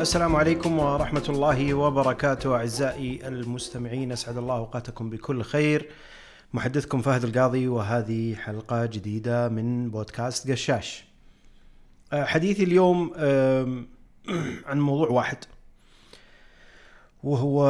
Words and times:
السلام 0.00 0.36
عليكم 0.36 0.78
ورحمة 0.78 1.24
الله 1.28 1.74
وبركاته 1.74 2.56
أعزائي 2.56 3.28
المستمعين 3.28 4.12
أسعد 4.12 4.36
الله 4.36 4.56
أوقاتكم 4.56 5.10
بكل 5.10 5.42
خير. 5.42 5.90
محدثكم 6.52 7.02
فهد 7.02 7.24
القاضي 7.24 7.68
وهذه 7.68 8.34
حلقة 8.34 8.86
جديدة 8.86 9.48
من 9.48 9.90
بودكاست 9.90 10.50
قشاش. 10.50 11.04
أه، 12.12 12.24
حديثي 12.24 12.64
اليوم 12.64 13.12
عن 14.66 14.80
موضوع 14.80 15.08
واحد 15.08 15.38
وهو 17.22 17.64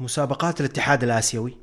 مسابقات 0.00 0.60
الاتحاد 0.60 1.04
الآسيوي 1.04 1.56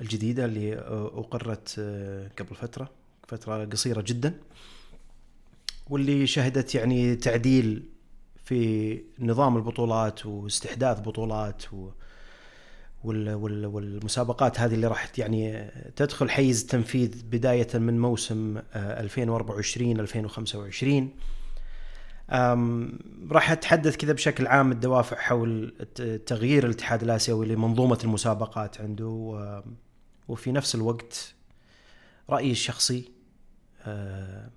الجديدة 0.00 0.44
اللي 0.44 0.74
أه، 0.74 1.06
أقرت 1.14 1.74
أه، 1.78 2.30
قبل 2.38 2.54
فترة 2.54 2.90
فترة 3.28 3.64
قصيرة 3.64 4.00
جدا 4.06 4.34
واللي 5.90 6.26
شهدت 6.26 6.74
يعني 6.74 7.16
تعديل 7.16 7.97
في 8.48 9.02
نظام 9.18 9.56
البطولات 9.56 10.26
واستحداث 10.26 11.00
بطولات 11.00 11.72
و 11.72 11.88
وال 13.04 13.34
وال 13.34 13.66
والمسابقات 13.66 14.60
هذه 14.60 14.74
اللي 14.74 14.86
راح 14.86 15.08
يعني 15.18 15.70
تدخل 15.96 16.30
حيز 16.30 16.60
التنفيذ 16.62 17.24
بداية 17.24 17.68
من 17.74 18.00
موسم 18.00 18.56
آه، 18.56 19.00
2024 19.00 20.00
2025 20.00 21.10
أم، 22.30 22.98
راح 23.30 23.50
أتحدث 23.50 23.96
كذا 23.96 24.12
بشكل 24.12 24.46
عام 24.46 24.72
الدوافع 24.72 25.16
حول 25.16 25.74
تغيير 26.26 26.64
الاتحاد 26.66 27.02
الآسيوي 27.02 27.46
لمنظومة 27.46 27.98
المسابقات 28.04 28.80
عنده 28.80 29.62
وفي 30.28 30.52
نفس 30.52 30.74
الوقت 30.74 31.34
رأيي 32.30 32.50
الشخصي 32.50 33.10
آه، 33.86 34.50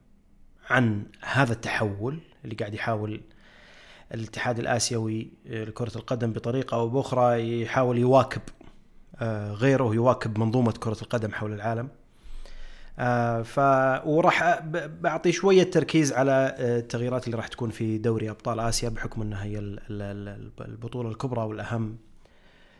عن 0.69 1.05
هذا 1.21 1.53
التحول 1.53 2.19
اللي 2.45 2.55
قاعد 2.55 2.73
يحاول 2.73 3.21
الاتحاد 4.13 4.59
الآسيوي 4.59 5.31
لكرة 5.45 5.91
القدم 5.95 6.33
بطريقة 6.33 6.75
أو 6.77 6.89
بأخرى 6.89 7.61
يحاول 7.61 7.97
يواكب 7.97 8.41
آه، 9.19 9.51
غيره 9.51 9.93
يواكب 9.95 10.39
منظومة 10.39 10.71
كرة 10.71 10.97
القدم 11.01 11.31
حول 11.31 11.53
العالم. 11.53 11.87
آه، 12.99 13.41
ف 13.41 13.59
وراح 14.07 14.59
بعطي 15.01 15.31
شوية 15.31 15.63
تركيز 15.63 16.13
على 16.13 16.55
آه، 16.57 16.79
التغييرات 16.79 17.25
اللي 17.25 17.37
راح 17.37 17.47
تكون 17.47 17.69
في 17.69 17.97
دوري 17.97 18.29
أبطال 18.29 18.59
آسيا 18.59 18.89
بحكم 18.89 19.21
إنها 19.21 19.43
هي 19.43 19.59
ال- 19.59 19.79
ال- 19.89 20.01
ال- 20.59 20.65
البطولة 20.65 21.09
الكبرى 21.09 21.41
والأهم 21.41 21.97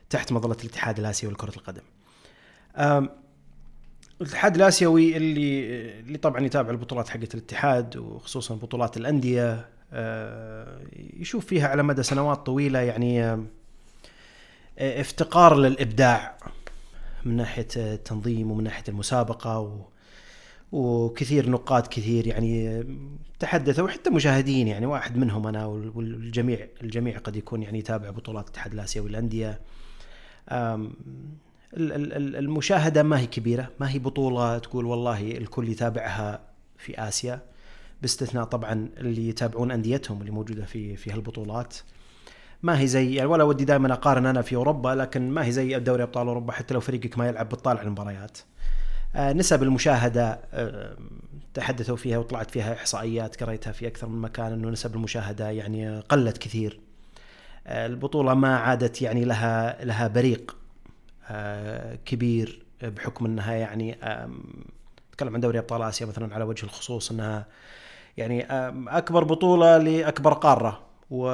تحت 0.09 0.32
مظلة 0.32 0.58
الاتحاد 0.64 1.00
الآسيوي 1.00 1.34
لكرة 1.34 1.56
القدم. 1.58 1.82
الاتحاد 4.22 4.56
الآسيوي 4.56 5.18
اللي 5.18 5.70
اللي 6.00 6.18
طبعا 6.18 6.42
يتابع 6.46 6.70
البطولات 6.70 7.10
حقت 7.10 7.36
الاتحاد 7.36 7.98
وخصوصا 7.98 8.56
بطولات 8.56 8.98
الأندية 8.98 9.66
آه، 9.94 10.82
يشوف 11.20 11.46
فيها 11.46 11.68
على 11.68 11.84
مدى 11.84 12.04
سنوات 12.04 12.38
طويلة 12.46 12.80
يعني 12.80 13.24
آه، 13.24 13.42
افتقار 14.80 15.56
للإبداع 15.58 16.38
من 17.26 17.36
ناحية 17.36 17.68
التنظيم 17.78 18.52
ومن 18.52 18.64
ناحية 18.64 18.84
المسابقة 18.88 19.60
و 19.60 19.80
وكثير 20.72 21.50
نقاد 21.50 21.88
كثير 21.88 22.28
يعني 22.28 22.84
تحدثوا 23.40 23.86
وحتى 23.86 24.10
مشاهدين 24.10 24.68
يعني 24.68 24.86
واحد 24.86 25.18
منهم 25.18 25.48
أنا 25.48 25.66
وال- 25.66 25.92
والجميع 25.96 26.68
الجميع 26.84 27.18
قد 27.18 27.36
يكون 27.36 27.64
يعني 27.64 27.80
يتابع 27.80 28.10
بطولات 28.10 28.46
الاتحاد 28.46 28.74
الآسيوي 28.74 29.10
للأندية. 29.10 29.60
أم، 31.78 31.82
ال- 31.84 31.94
ال- 31.94 32.14
ال- 32.14 32.36
المشاهدة 32.36 33.04
ما 33.04 33.20
هي 33.20 33.28
كبيرة 33.28 33.70
ما 33.80 33.90
هي 33.92 34.00
بطولة 34.00 34.58
تقول 34.58 34.86
والله 34.86 35.22
الكل 35.38 35.70
يتابعها 35.70 36.40
في 36.78 37.08
آسيا 37.08 37.40
باستثناء 38.02 38.44
طبعا 38.44 38.90
اللي 38.98 39.30
يتابعون 39.30 39.72
أنديتهم 39.72 40.22
اللي 40.22 40.31
موجودة 40.31 40.66
في 40.66 40.96
في 40.96 41.12
هالبطولات. 41.12 41.78
ما 42.64 42.80
هي 42.80 42.88
زي 42.88 43.16
يعني 43.16 43.30
ولا 43.30 43.44
ودي 43.44 43.66
دائما 43.66 43.94
أقارن 43.94 44.26
أنا 44.26 44.42
في 44.42 44.56
أوروبا 44.56 44.90
لكن 44.90 45.30
ما 45.31 45.46
هي 45.46 45.52
زي 45.52 45.80
دوري 45.80 46.04
أبطال 46.04 46.28
أوروبا 46.28 46.52
حتى 46.54 46.74
لو 46.74 46.80
فريقك 46.80 47.18
ما 47.18 47.28
يلعب 47.28 47.50
بتطالع 47.50 47.81
المباريات. 47.81 48.38
آه، 49.16 49.34
نسب 49.34 49.64
المشاهدة 49.64 50.40
آه، 50.54 50.98
تحدثوا 51.54 51.96
فيها 51.96 52.18
وطلعت 52.18 52.52
فيها 52.52 52.74
إحصائيات 52.74 53.44
قريتها 53.44 53.72
في 53.72 53.88
أكثر 53.88 54.08
من 54.08 54.22
مكان 54.22 54.54
إنه 54.54 54.70
نسب 54.70 54.96
المشاهدة 54.96 55.50
يعني 55.50 56.00
قلت 56.00 56.38
كثير. 56.38 56.80
آه، 57.68 57.86
البطولة 57.86 58.34
ما 58.34 58.58
عادت 58.58 59.02
يعني 59.02 59.26
لها 59.26 59.86
لها 59.86 60.08
بريق. 60.08 60.56
كبير 62.06 62.66
بحكم 62.84 63.25
إنها 63.25 63.53
يعني 63.53 63.92
نتكلم 65.12 65.34
عن 65.36 65.42
دوري 65.42 65.59
أبطال 65.59 65.81
آسيا 65.81 66.06
مثلا 66.06 66.36
على 66.36 66.44
وجه 66.44 66.64
الخصوص 66.66 67.12
إنها 67.12 67.47
يعني 68.18 68.46
أكبر 68.97 69.24
بطولة 69.24 69.78
لأكبر 69.78 70.34
قارة 70.34 70.81
و 71.09 71.25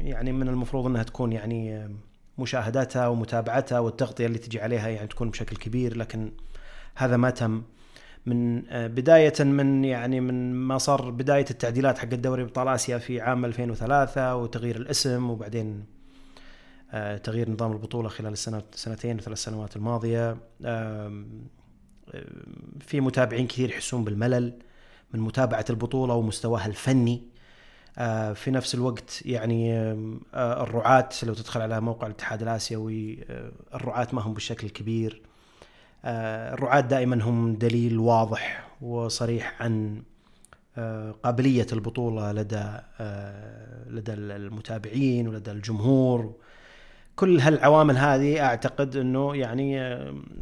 يعني 0.00 0.32
من 0.32 0.48
المفروض 0.48 0.86
إنها 0.86 1.02
تكون 1.02 1.32
يعني 1.32 1.76
آم، 1.84 1.96
مشاهداتها 2.38 3.08
ومتابعتها 3.08 3.78
والتغطية 3.78 4.26
اللي 4.26 4.38
تجي 4.38 4.60
عليها 4.60 4.88
يعني 4.88 5.06
تكون 5.08 5.30
بشكل 5.30 5.56
كبير 5.56 5.96
لكن 5.96 6.32
هذا 6.94 7.16
ما 7.16 7.30
تم. 7.30 7.62
من 8.26 8.68
آه، 8.68 8.86
بداية 8.86 9.32
من 9.40 9.84
يعني 9.84 10.20
من 10.20 10.54
ما 10.54 10.78
صار 10.78 11.10
بداية 11.10 11.44
التعديلات 11.50 11.98
حق 11.98 12.08
الدوري 12.12 12.42
أبطال 12.42 12.68
آسيا 12.68 12.98
في 12.98 13.20
عام 13.20 13.44
2003 13.44 14.36
وتغيير 14.36 14.76
الاسم 14.76 15.30
وبعدين 15.30 15.84
آه، 15.84 15.97
تغيير 17.24 17.50
نظام 17.50 17.72
البطولة 17.72 18.08
خلال 18.08 18.32
السنة 18.32 18.62
سنتين 18.72 19.16
وثلاث 19.16 19.38
سنوات 19.38 19.76
آم، 20.64 21.26
في 22.80 23.00
متابعين 23.00 23.46
كثير 23.46 23.70
يحسون 23.70 24.04
بالملل 24.04 24.58
من 25.14 25.20
متابعة 25.20 25.64
البطولة 25.70 26.14
ومستواها 26.14 26.66
الفني. 26.66 27.22
آه، 27.98 28.32
في 28.32 28.50
نفس 28.50 28.74
الوقت 28.74 29.22
يعني 29.26 29.72
آه، 30.34 30.62
الرعاة 30.62 31.08
لو 31.22 31.34
تدخل 31.34 31.60
على 31.60 31.80
موقع 31.80 32.06
الاتحاد 32.06 32.42
الآسيوي 32.42 33.24
آه، 33.30 33.52
الرعاة 33.74 34.08
ما 34.12 34.22
هم 34.22 34.34
بالشكل 34.34 34.66
الكبير. 34.66 35.22
آه، 36.04 36.54
الرعاة 36.54 36.80
دائما 36.80 37.24
هم 37.24 37.54
دليل 37.54 37.98
واضح 37.98 38.68
وصريح 38.80 39.62
عن 39.62 40.02
آه، 40.78 41.10
قابلية 41.22 41.66
البطولة 41.72 42.32
لدى 42.32 42.64
آه، 43.00 43.88
لدى 43.88 44.12
المتابعين 44.12 45.28
ولدى 45.28 45.50
الجمهور. 45.50 46.34
كل 47.18 47.40
هالعوامل 47.40 47.96
هذه 47.98 48.44
أعتقد 48.44 48.96
إنه 48.96 49.36
يعني 49.36 49.80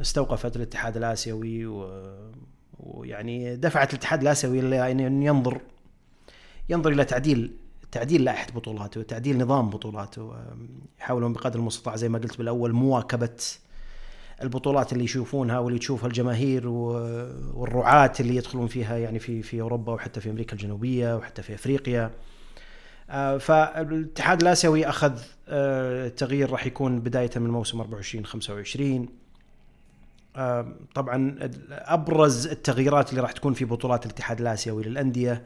استوقفت 0.01 0.57
الاتحاد 0.57 0.97
الآسيوي 0.97 1.67
و- 1.67 2.31
ويعني 2.81 3.57
دفعت 3.57 3.91
الاتحاد 3.93 4.23
الآسيوي 4.23 4.91
أن 4.93 5.23
ينظر 5.23 5.61
ينظر 6.69 6.91
إلى 6.93 7.05
تعديل 7.05 7.53
تعديل 7.93 8.25
لائحة 8.25 8.47
بطولاته 8.55 9.01
وتعديل 9.01 9.39
نظام 9.39 9.71
بطولاته. 9.71 10.35
يحاولون 11.01 11.33
بقدر 11.33 11.59
المستطاع 11.59 11.97
زي 11.97 12.09
ما 12.09 12.19
قلت 12.19 12.39
بالأول 12.39 12.73
مواكبة 12.73 13.37
البطولات 14.43 14.93
اللي 14.93 15.05
يشوفونها 15.05 15.59
واللي 15.59 15.79
تشوفها 15.79 16.07
الجماهير 16.07 16.69
والرعاة 16.69 18.13
اللي 18.21 18.37
يدخلون 18.37 18.67
فيها 18.67 18.97
يعني 18.97 19.19
في 19.19 19.43
في 19.43 19.61
أوروبا 19.61 19.93
وحتى 19.93 20.21
في 20.21 20.31
أمريكا 20.31 20.53
الجنوبية 20.53 21.17
وحتى 21.17 21.43
في 21.43 21.55
أفريقيا. 21.55 22.11
فالاتحاد 23.39 24.43
الآسيوي 24.43 24.89
أخذ 24.89 25.21
آه، 25.49 26.09
تغيير 26.09 26.51
راح 26.51 26.67
يكون 26.67 27.01
بداية 27.01 27.31
من 27.37 27.51
موسم 27.51 27.81
24 27.81 28.27
25 28.27 29.09
آه، 30.37 30.73
طبعا 30.95 31.39
أبرز 31.71 32.47
التغييرات 32.47 33.11
اللي 33.11 33.21
راح 33.21 33.33
تكون 33.33 33.55
في 33.55 33.65
بطولات 33.65 34.07
الاتحاد 34.07 34.41
الآسيوي 34.41 34.83
للأندية 34.83 35.45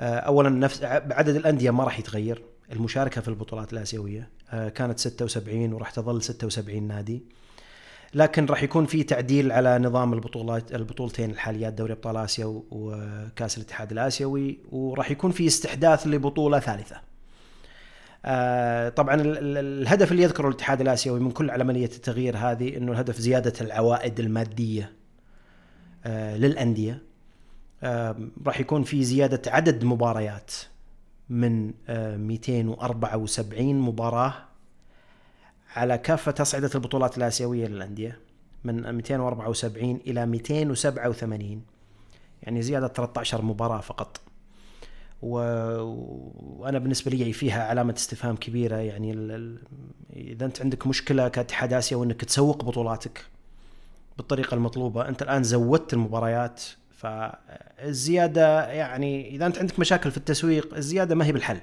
آه، 0.00 0.18
اولا 0.18 0.48
نفس 0.48 0.82
عدد 0.84 1.36
الأندية 1.36 1.70
ما 1.70 1.84
راح 1.84 1.98
يتغير 1.98 2.42
المشاركة 2.72 3.20
في 3.20 3.28
البطولات 3.28 3.72
الآسيوية 3.72 4.28
آه، 4.50 4.68
كانت 4.68 4.98
76 4.98 5.72
وراح 5.72 5.90
تظل 5.90 6.22
76 6.22 6.82
نادي. 6.82 7.22
لكن 8.14 8.46
راح 8.46 8.62
يكون 8.62 8.86
في 8.86 9.02
تعديل 9.02 9.52
على 9.52 9.78
نظام 9.78 10.12
البطولات 10.12 10.74
البطولتين 10.74 11.30
الحاليات 11.30 11.72
دوري 11.72 11.92
أبطال 11.92 12.16
آسيا 12.16 12.62
وكأس 12.70 13.56
الاتحاد 13.58 13.92
الآسيوي 13.92 14.58
وراح 14.72 15.10
يكون 15.10 15.30
في 15.30 15.46
استحداث 15.46 16.06
لبطولة 16.06 16.58
ثالثة. 16.60 16.96
آه، 18.24 18.88
طبعا 18.88 19.14
ال- 19.14 19.38
ال- 19.38 19.58
الهدف 19.82 20.12
اللي 20.12 20.22
يذكره 20.22 20.48
الاتحاد 20.48 20.80
الآسيوي 20.80 21.20
من 21.20 21.30
كل 21.30 21.50
عملية 21.50 21.84
التغيير 21.86 22.36
هذه 22.36 22.76
إنه 22.76 22.92
الهدف 22.92 23.18
زيادة 23.18 23.52
العوائد 23.60 24.20
المادية 24.20 24.92
آه، 26.04 26.36
للأندية. 26.36 27.02
آم، 27.82 28.32
راح 28.46 28.60
يكون 28.60 28.82
في 28.82 29.04
زيادة 29.04 29.52
عدد 29.52 29.84
مباريات 29.84 30.50
من 31.30 31.72
آه، 31.88 32.16
274 32.16 33.80
مباراة 33.80 34.34
على 35.76 35.98
كافة 35.98 36.34
أصعدة 36.40 36.70
البطولات 36.74 37.18
الآسيوية 37.18 37.66
للأندية 37.66 38.18
من 38.64 38.92
274 38.92 40.00
إلى 40.06 40.26
287 40.26 41.62
يعني 42.42 42.62
زيادة 42.62 42.88
13 42.88 43.42
مباراة 43.42 43.80
فقط. 43.80 44.20
و... 45.22 45.38
وأنا 46.60 46.78
بالنسبة 46.78 47.10
لي 47.10 47.32
فيها 47.32 47.64
علامة 47.64 47.94
استفهام 47.96 48.36
كبيرة. 48.36 48.76
يعني 48.76 49.12
ال... 49.12 49.58
إذا 50.16 50.46
أنت 50.46 50.62
عندك 50.62 50.86
مشكلة 50.86 51.28
كاتحاد 51.28 51.72
آسيا 51.72 51.96
وأنك 51.96 52.24
تسوق 52.24 52.64
بطولاتك 52.64 53.24
بالطريقة 54.16 54.54
المطلوبة 54.54 55.08
أنت 55.08 55.22
الآن 55.22 55.42
زودت 55.42 55.92
المباريات 55.92 56.62
فالزيادة 56.90 58.70
يعني 58.70 59.28
إذا 59.28 59.46
أنت 59.46 59.58
عندك 59.58 59.78
مشاكل 59.78 60.10
في 60.10 60.16
التسويق 60.16 60.74
الزيادة 60.74 61.14
ما 61.14 61.24
هي 61.24 61.32
بالحل. 61.32 61.60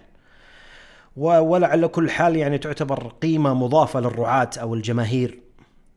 ولا 1.15 1.67
على 1.67 1.87
كل 1.87 2.09
حال 2.09 2.35
يعني 2.35 2.57
تعتبر 2.57 3.07
قيمة 3.07 3.53
مضافة 3.53 3.99
للرعاة 3.99 4.49
أو 4.61 4.73
الجماهير. 4.73 5.39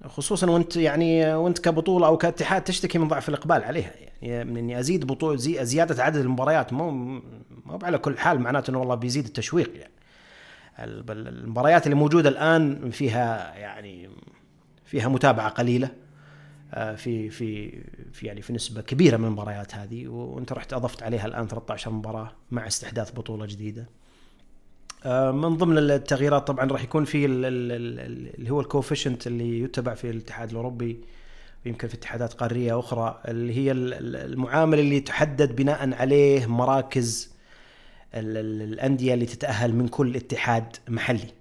خصوصا 0.06 0.50
وأنت 0.50 0.76
يعني 0.76 1.34
وأنت 1.34 1.58
كبطولة 1.58 2.06
أو 2.06 2.16
كاتحاد 2.16 2.64
تشتكي 2.64 2.98
من 2.98 3.08
ضعف 3.08 3.28
الإقبال 3.28 3.64
عليها. 3.64 3.92
يعني 4.22 4.50
من 4.50 4.56
إني 4.56 4.80
أزيد 4.80 5.06
بطوله 5.06 5.36
زي 5.36 5.64
زيادة 5.64 6.04
عدد 6.04 6.16
المباريات 6.16 6.72
مو 6.72 6.90
مو 6.90 7.78
على 7.82 7.98
كل 7.98 8.18
حال 8.18 8.40
معناته 8.40 8.70
إنه 8.70 8.78
والله 8.78 8.94
بيزيد 8.94 9.24
التشويق 9.24 9.70
يعني. 9.76 9.92
المباريات 11.10 11.86
اللي 11.86 11.94
موجودة 11.94 12.28
الآن 12.28 12.90
فيها 12.90 13.54
يعني 13.54 14.08
فيها 14.84 15.08
متابعة 15.08 15.48
قليلة. 15.48 15.90
آه، 16.74 16.94
في 16.94 17.30
في 17.30 17.82
في 18.12 18.26
يعني 18.26 18.42
في 18.42 18.52
نسبة 18.52 18.80
كبيرة 18.80 19.16
من 19.16 19.24
المباريات 19.24 19.74
هذه. 19.74 20.08
وأنت 20.08 20.52
رحت 20.52 20.72
أضفت 20.72 21.02
عليها 21.02 21.26
الآن 21.26 21.48
13 21.48 21.90
مباراة 21.90 22.32
مع 22.50 22.66
استحداث 22.66 23.12
بطولة 23.12 23.46
جديدة. 23.46 23.88
من 25.06 25.56
ضمن 25.56 25.78
التغييرات 25.78 26.46
طبعا 26.46 26.66
راح 26.66 26.82
يكون 26.84 27.04
في 27.04 27.26
اللي 27.26 28.50
هو 28.50 28.60
الكوفيشنت 28.60 29.26
اللي 29.26 29.60
يتبع 29.60 29.94
في 29.94 30.10
الاتحاد 30.10 30.50
الأوروبي 30.50 31.00
ويمكن 31.66 31.88
في 31.88 31.94
اتحادات 31.94 32.32
قارية 32.32 32.78
أخرى 32.78 33.20
اللي 33.28 33.56
هي 33.56 33.72
المعامل 33.72 34.78
اللي 34.78 35.00
تحدد 35.00 35.56
بناء 35.56 35.94
عليه 35.94 36.46
مراكز 36.46 37.30
الأندية 38.14 39.14
اللي 39.14 39.26
تتأهل 39.26 39.74
من 39.74 39.88
كل 39.88 40.16
اتحاد 40.16 40.76
محلي. 40.88 41.18
آه، 41.20 41.37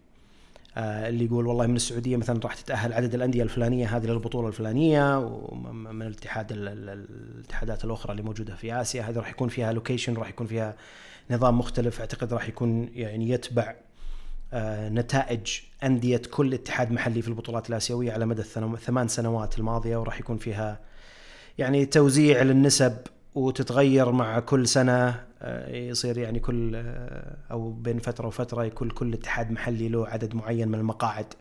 اللي 0.78 1.26
يقول 1.26 1.48
والله 1.48 1.68
من 1.68 1.76
السعودية 1.76 2.18
مثلا 2.18 2.40
راح 2.44 2.56
تتأهل 2.56 2.94
عدد 2.94 3.14
الأندية 3.16 3.44
الفلانية 3.44 3.98
هذه 3.98 4.06
للبطولة 4.06 4.48
الفلانية 4.48 5.20
ومن 5.20 6.02
الاتحاد 6.02 6.52
الاتحادات 6.52 7.86
الأخرى 7.86 8.12
اللي 8.12 8.24
موجودة 8.24 8.56
في 8.56 8.82
آسيا 8.82 9.02
هذه 9.02 9.18
راح 9.18 9.30
يكون 9.30 9.50
فيها 9.50 9.74
لوكيشن 9.74 10.14
راح 10.14 10.30
يكون 10.30 10.48
فيها 10.48 10.76
نظام 11.32 11.60
مختلف 11.60 12.00
أعتقد 12.00 12.34
راح 12.34 12.50
يكون 12.50 12.90
يعني 12.94 13.30
يتبع 13.30 13.76
آه، 14.54 14.90
نتائج 14.90 15.60
أندية 15.84 16.22
كل 16.32 16.54
اتحاد 16.54 16.92
محلي 16.92 17.22
في 17.22 17.28
البطولات 17.28 17.70
الآسيوية 17.70 18.12
على 18.12 18.26
مدى 18.26 18.42
الثمان 18.42 19.08
سنوات 19.08 19.60
الماضية 19.60 19.98
وراح 19.98 20.20
يكون 20.20 20.38
فيها 20.38 20.80
يعني 21.58 21.86
توزيع 21.86 22.42
للنسب 22.42 22.98
وتتغير 23.36 24.12
مع 24.12 24.40
كل 24.40 24.68
سنة. 24.68 25.08
آه، 25.10 25.27
يصير 25.68 26.18
يعني 26.18 26.40
كل 26.40 26.76
آه، 26.76 27.38
أو 27.52 27.72
بين 27.72 28.00
فترة 28.00 28.28
وفترة 28.28 28.66
يكون 28.66 28.90
كل 28.90 29.14
اتحاد 29.14 29.52
محلي 29.52 29.90
له 29.90 30.08
عدد 30.08 30.36
معين 30.36 30.68
من 30.68 30.76
المقاعد 30.80 31.34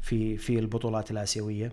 في 0.00 0.36
في 0.36 0.58
البطولات 0.58 1.10
الآسيوية. 1.10 1.72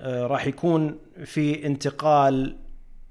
راح 0.00 0.46
يكون 0.46 0.98
في 1.24 1.66
انتقال 1.66 2.56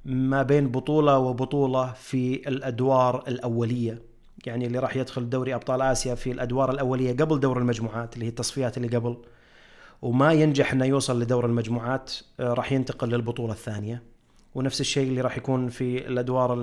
ما 0.06 0.44
بين 0.44 0.68
بطولة 0.68 1.18
وبطولة 1.18 1.94
في 1.94 2.48
الأدوار 2.50 3.24
الأولية. 3.28 4.02
يعني 4.46 4.66
اللي 4.66 4.80
راح 4.80 4.96
يدخل 4.96 5.30
دوري 5.30 5.56
أبطال 5.56 5.82
آسيا 5.82 6.16
في 6.16 6.32
الأدوار 6.32 6.72
الأولية 6.72 7.12
قبل 7.14 7.40
دور 7.40 7.58
المجموعات 7.58 8.14
اللي 8.14 8.26
هي 8.26 8.30
التصفيات 8.30 8.78
اللي 8.78 8.98
قبل. 8.98 9.18
وما 10.02 10.34
ينجح 10.34 10.74
إنه 10.74 10.86
يوصل 10.86 11.22
لدور 11.22 11.46
المجموعات 11.46 12.14
آه، 12.40 12.54
راح 12.54 12.72
ينتقل 12.72 13.10
للبطولة 13.10 13.54
الثانية. 13.54 14.04
ونفس 14.56 14.82
الشيء 14.82 15.08
اللي 15.08 15.22
راح 15.22 15.38
يكون 15.38 15.70
في 15.70 16.08
الأدوار 16.08 16.54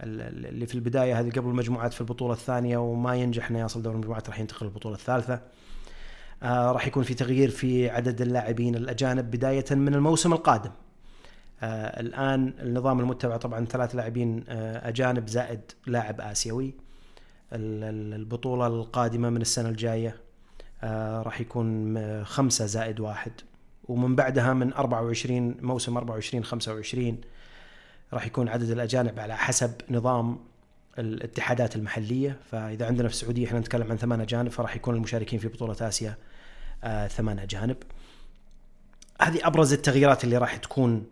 اللي 0.00 0.66
في 0.66 0.74
البداية 0.74 1.20
هذه 1.20 1.30
قبل 1.30 1.48
المجموعات 1.48 1.92
في 1.92 2.00
البطولة 2.00 2.32
الثانية 2.32 2.78
وما 2.78 3.14
ينجح 3.14 3.50
إنه 3.50 3.60
يصل 3.60 3.82
دور 3.82 3.92
المجموعات 3.92 4.28
راح 4.28 4.40
ينتقل 4.40 4.66
للبطولة 4.66 4.94
الثالثة. 4.94 5.40
آه 6.42 6.72
راح 6.72 6.86
يكون 6.86 7.02
في 7.02 7.14
تغيير 7.14 7.50
في 7.50 7.90
عدد 7.90 8.20
اللاعبين 8.20 8.74
الأجانب 8.74 9.30
بداية 9.30 9.64
من 9.70 9.94
الموسم 9.94 10.32
القادم. 10.32 10.70
آه 11.62 12.00
الآن 12.00 12.54
النظام 12.62 13.00
المتبع 13.00 13.36
طبعا 13.36 13.64
ثلاث 13.64 13.94
لاعبين 13.94 14.44
آه 14.48 14.88
أجانب 14.88 15.28
زائد 15.28 15.60
لاعب 15.86 16.20
آسيوي. 16.20 16.74
البطولة 17.52 18.66
القادمة 18.66 19.30
من 19.30 19.40
السنة 19.40 19.68
الجاية 19.68 20.16
آه 20.82 21.22
راح 21.22 21.40
يكون 21.40 22.24
خمسة 22.24 22.66
زائد 22.66 23.00
واحد. 23.00 23.32
ومن 23.88 24.16
بعدها 24.16 24.52
من 24.52 24.72
24 24.72 25.54
موسم 25.60 25.96
24 25.96 26.44
25 26.44 27.20
راح 28.12 28.26
يكون 28.26 28.48
عدد 28.48 28.70
الأجانب 28.70 29.20
على 29.20 29.36
حسب 29.36 29.72
نظام 29.90 30.38
الاتحادات 30.98 31.76
المحلية. 31.76 32.40
فإذا 32.50 32.86
عندنا 32.86 33.08
في 33.08 33.14
السعودية 33.14 33.46
إحنا 33.46 33.60
نتكلم 33.60 33.90
عن 33.90 33.96
ثمان 33.96 34.20
أجانب 34.20 34.50
فراح 34.50 34.76
يكون 34.76 34.94
المشاركين 34.94 35.38
في 35.38 35.48
بطولة 35.48 35.76
آسيا 35.80 36.16
آه 36.84 37.06
ثمان 37.08 37.38
أجانب. 37.38 37.76
هذه 39.20 39.46
أبرز 39.46 39.72
التغييرات 39.72 40.24
اللي 40.24 40.36
راح 40.36 40.56
تكون 40.56 41.06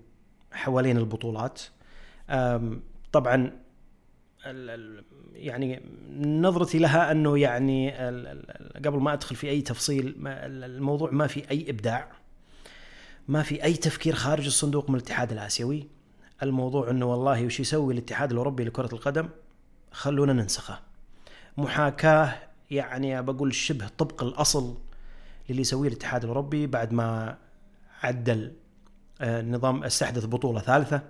حوالين 0.53 0.97
البطولات. 0.97 1.63
طبعا 3.13 3.53
يعني 5.33 5.83
نظرتي 6.21 6.79
لها 6.79 7.13
أنه 7.13 7.39
يعني 7.39 7.91
قبل 8.85 8.99
ما 8.99 9.13
أدخل 9.13 9.37
في 9.37 9.51
أي 9.51 9.63
تفصيل 9.63 10.15
الموضوع 10.27 11.11
ما 11.11 11.27
في 11.27 11.51
أي 11.51 11.71
إبداع. 11.71 12.20
ما 13.31 13.43
في 13.43 13.65
أي 13.65 13.75
تفكير 13.75 14.15
خارج 14.15 14.47
الصندوق 14.47 14.91
من 14.91 14.97
الاتحاد 14.97 15.33
الآسيوي. 15.33 15.87
الموضوع 16.43 16.91
إنه 16.91 17.07
والله 17.07 17.45
وش 17.45 17.61
يسوي 17.61 17.95
الاتحاد 17.95 18.31
الأوروبي 18.31 18.65
لكرة 18.65 18.89
القدم؟ 18.93 19.29
خلونا 19.93 20.33
ننسخه. 20.33 20.79
محاكاة 21.57 22.35
يعني 22.71 23.23
بقول 23.23 23.55
شبه 23.55 23.89
طبق 23.99 24.23
الأصل 24.23 24.79
للي 25.51 25.61
يسويه 25.61 25.89
الاتحاد 25.89 26.23
الأوروبي 26.23 26.67
بعد 26.67 26.93
ما 26.93 27.37
عدل 28.03 28.53
النظام 29.21 29.85
استحدث 29.85 30.27
بطولة 30.27 30.61
ثالثة. 30.61 31.03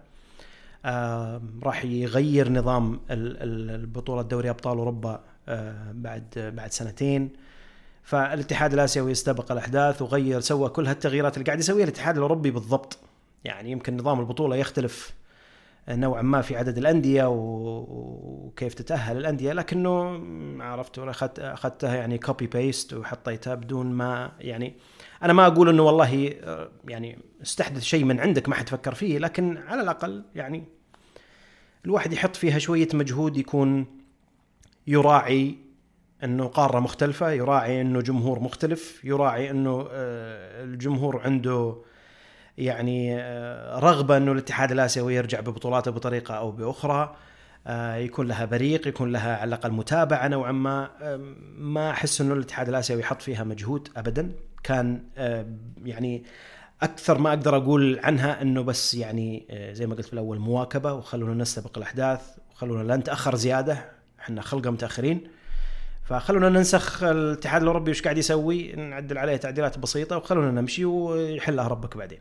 آه 0.85 1.43
راح 1.63 1.85
يغير 1.85 2.53
نظام 2.53 3.01
البطولة 3.11 4.23
دوري 4.23 4.51
أبطال 4.51 4.79
أوروبا 4.79 5.21
آه 5.49 5.93
بعد 5.93 6.53
بعد 6.57 6.73
سنتين. 6.73 7.31
فالاتحاد 8.11 8.73
الآسيوي 8.73 9.13
استبق 9.13 9.53
الأحداث 9.53 10.03
وغير 10.03 10.41
سوى 10.41 10.69
كل 10.69 10.87
هالتغييرات 10.87 11.35
اللي 11.35 11.47
قاعد 11.47 11.59
يسويها 11.59 11.85
الاتحاد 11.85 12.17
الأوروبي 12.17 12.51
بالضبط. 12.51 12.99
يعني 13.45 13.71
يمكن 13.71 13.97
نظام 13.97 14.21
البطولة 14.21 14.57
يختلف 14.57 15.15
نوعا 15.89 16.23
ما 16.23 16.43
في 16.43 16.57
عدد 16.57 16.79
الأندية 16.79 17.25
وكيف 17.29 18.75
تتأهل 18.75 19.17
الأندية 19.17 19.53
لكنه 19.53 20.23
عرفت 20.63 20.99
اخذت 20.99 21.39
أخذتها 21.39 21.95
يعني 21.95 22.19
copy 22.19 22.47
paste 22.47 22.95
وحطيتها 22.95 23.55
بدون 23.55 23.87
ما 23.87 24.33
يعني 24.41 24.75
أنا 25.23 25.33
ما 25.33 25.47
أقول 25.47 25.69
إنه 25.69 25.83
والله 25.83 26.35
آه، 26.43 26.71
يعني 26.89 27.19
استحدث 27.43 27.83
شيء 27.83 28.05
من 28.05 28.21
عندك 28.21 28.49
ما 28.49 28.55
حد 28.55 28.69
فكر 28.69 28.95
فيه 28.95 29.19
لكن 29.19 29.57
على 29.57 29.83
الأقل 29.83 30.25
يعني 30.35 30.65
الواحد 31.85 32.13
يحط 32.13 32.37
فيها 32.37 32.59
شوية 32.59 32.89
مجهود 32.95 33.37
يكون 33.37 33.87
يراعي 34.87 35.70
أنه 36.25 36.47
قارة 36.47 36.81
مختلفة 36.81 37.31
يراعي 37.31 37.81
أنه 37.81 38.01
جمهور 38.01 38.41
مختلف 38.41 39.05
يراعي 39.05 39.51
أنه 39.51 39.89
آه، 39.91 40.65
الجمهور 40.65 41.21
عنده 41.25 41.77
يعني 42.59 43.17
آه، 43.17 43.79
رغبة 43.79 44.17
أنه 44.17 44.33
الاتحاد 44.33 44.73
الآسيوي 44.73 45.15
يرجع 45.15 45.41
ببطولاته 45.41 45.91
بطريقة 45.91 46.35
أو 46.35 46.51
بأخرى. 46.51 47.17
يكون 47.97 48.29
لها 48.29 48.45
بريق 48.45 48.89
يكون 48.89 49.13
لها 49.13 49.37
على 49.37 49.49
الأقل 49.49 49.73
متابعة 49.73 50.29
نوعا 50.29 50.53
ما. 50.53 50.91
ما 51.59 51.91
أحس 51.91 52.21
أنه 52.21 52.35
الاتحاد 52.35 52.69
الآسيوي 52.69 53.01
يحط 53.01 53.23
فيها 53.23 53.45
مجهود 53.45 53.89
ابدا. 53.97 54.33
كان 54.63 55.03
آه، 55.19 55.47
يعني 55.85 56.25
أكثر 56.83 57.19
ما 57.19 57.29
أقدر 57.29 57.57
أقول 57.57 58.01
عنها 58.03 58.43
أنه 58.43 58.63
بس 58.63 58.95
يعني 58.95 59.47
آه، 59.51 59.73
زي 59.73 59.87
ما 59.87 59.95
قلت 59.95 60.07
في 60.07 60.13
الأول 60.13 60.39
مواكبة 60.39 60.93
وخلونا 60.93 61.35
نستبق 61.35 61.79
الأحداث 61.79 62.21
وخلونا 62.51 62.83
لا 62.83 62.97
نتأخر 62.97 63.35
زيادة 63.35 63.91
إحنا 64.21 64.43
خلقه 64.43 64.71
متأخرين. 64.71 65.29
فخلونا 66.05 66.49
ننسخ 66.49 67.03
الاتحاد 67.03 67.63
الأوروبي 67.63 67.91
وش 67.91 68.03
قاعد 68.03 68.19
يسوي 68.19 68.73
نعدل 68.73 69.19
عليه 69.19 69.37
تعديلات 69.37 69.79
بسيطة 69.79 70.17
وخلونا 70.17 70.61
نمشي 70.61 70.85
ويحلها 70.85 71.69
ربك 71.69 71.97
بعدين. 71.97 72.19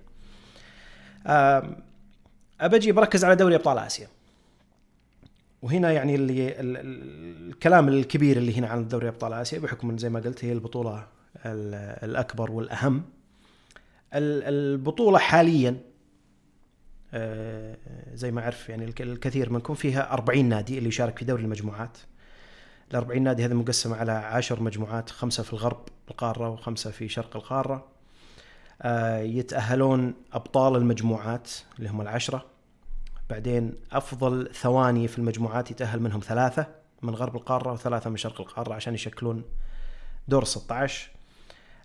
ابجي 2.62 2.92
بركز 2.92 3.26
على 3.26 3.36
دوري 3.36 3.56
أبطال 3.56 3.78
آسيا. 3.78 4.08
وهنا 5.62 5.92
يعني 5.92 6.16
اللي 6.16 6.54
الكلام 6.60 7.88
الكبير 7.88 8.38
اللي 8.38 8.58
هنا 8.58 8.68
عن 8.68 8.88
دوري 8.88 9.08
أبطال 9.08 9.34
آسيا 9.34 9.60
بحكم 9.60 9.98
زي 9.98 10.10
ما 10.10 10.20
قلت 10.20 10.46
هي 10.46 10.52
البطولة 10.52 11.08
الأكبر 11.46 12.52
والأهم 12.52 13.04
البطولة 14.14 15.18
حاليا 15.18 15.78
آه، 17.14 17.78
زي 18.14 18.32
ما 18.32 18.42
أعرف 18.42 18.70
يعني 18.70 18.94
الكثير 19.00 19.50
منكم 19.50 19.74
فيها 19.74 20.14
40 20.14 20.46
نادي 20.46 20.78
اللي 20.78 20.90
يشارك 20.90 21.18
في 21.20 21.26
دوري 21.26 21.44
المجموعات 21.44 21.98
ال 22.92 22.96
40 22.96 23.22
نادي 23.22 23.46
هذه 23.46 23.54
مقسمه 23.54 23.96
على 23.98 24.12
10 24.12 24.64
مجموعات 24.64 25.10
خمسة 25.10 25.44
في 25.44 25.54
الغرب 25.54 25.82
القارة 26.10 26.50
وخمسة 26.50 26.92
في 26.92 27.10
شرق 27.10 27.36
القارة. 27.36 27.88
آه، 28.82 29.20
يتأهلون 29.20 30.14
أبطال 30.34 30.76
المجموعات 30.76 31.50
اللي 31.80 31.90
هم 31.90 32.02
العشرة. 32.02 32.46
بعدين 33.30 33.74
أفضل 33.92 34.50
ثواني 34.54 35.08
في 35.08 35.18
المجموعات 35.18 35.72
يتأهل 35.72 36.00
منهم 36.00 36.20
ثلاثة 36.20 36.68
من 37.02 37.16
غرب 37.16 37.36
القارة 37.36 37.72
وثلاثة 37.72 38.10
من 38.10 38.18
شرق 38.18 38.42
القارة 38.42 38.74
عشان 38.74 38.94
يشكلون 38.94 39.44
دور 40.28 40.44
16 40.44 41.10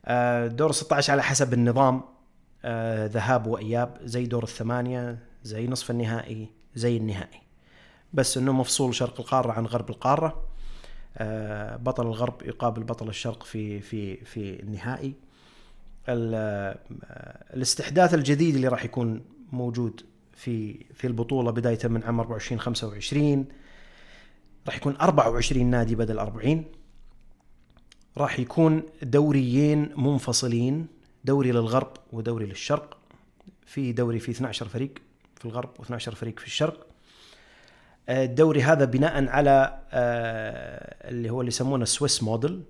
آه، 0.06 0.46
دور 0.46 0.72
16 0.72 1.12
على 1.12 1.22
حسب 1.22 1.52
النظام. 1.52 2.02
آه 2.64 3.06
ذهاب 3.06 3.46
وإياب 3.46 3.98
زي 4.02 4.26
دور 4.26 4.42
الثمانية 4.42 5.18
زي 5.42 5.66
نصف 5.66 5.90
النهائي 5.90 6.48
زي 6.74 6.96
النهائي. 6.96 7.40
بس 8.12 8.36
إنه 8.38 8.52
مفصول 8.52 8.94
شرق 8.94 9.20
القارة 9.20 9.52
عن 9.52 9.66
غرب 9.66 9.90
القارة. 9.90 10.53
بطل 11.76 12.06
الغرب 12.06 12.42
يقابل 12.42 12.82
بطل 12.82 13.08
الشرق 13.08 13.42
في 13.42 13.80
في 13.80 14.16
في 14.16 14.62
النهائي. 14.62 15.14
آه، 16.08 16.78
الاستحداث 17.54 18.14
الجديد 18.14 18.54
اللي 18.54 18.68
راح 18.68 18.84
يكون 18.84 19.20
موجود 19.52 20.00
في 20.32 20.84
في 20.94 21.06
البطولة 21.06 21.50
بداية 21.50 21.78
من 21.84 22.04
عام 22.04 22.20
24 22.20 22.60
25 22.60 23.46
راح 24.66 24.76
يكون 24.76 24.96
24 24.96 25.66
نادي 25.66 25.94
بدل 25.94 26.18
40 26.18 26.64
راح 28.16 28.38
يكون 28.38 28.82
دوريين 29.02 29.92
منفصلين 29.96 30.86
دوري 31.24 31.52
للغرب 31.52 31.92
ودوري 32.12 32.46
للشرق. 32.46 32.98
في 33.66 33.92
دوري 33.92 34.18
فيه 34.18 34.32
12 34.32 34.68
فريق 34.68 34.94
في 35.36 35.44
الغرب 35.44 35.70
و12 35.78 35.96
فريق 35.96 36.38
في 36.38 36.46
الشرق. 36.46 36.86
آه، 36.86 36.93
الدوري 38.08 38.62
هذا 38.62 38.84
بناء 38.84 39.28
على 39.28 39.78
آه، 39.92 41.10
اللي 41.10 41.30
هو 41.30 41.40
اللي 41.40 41.48
يسمونه 41.48 41.82
السويس 41.82 42.22
موديل. 42.22 42.62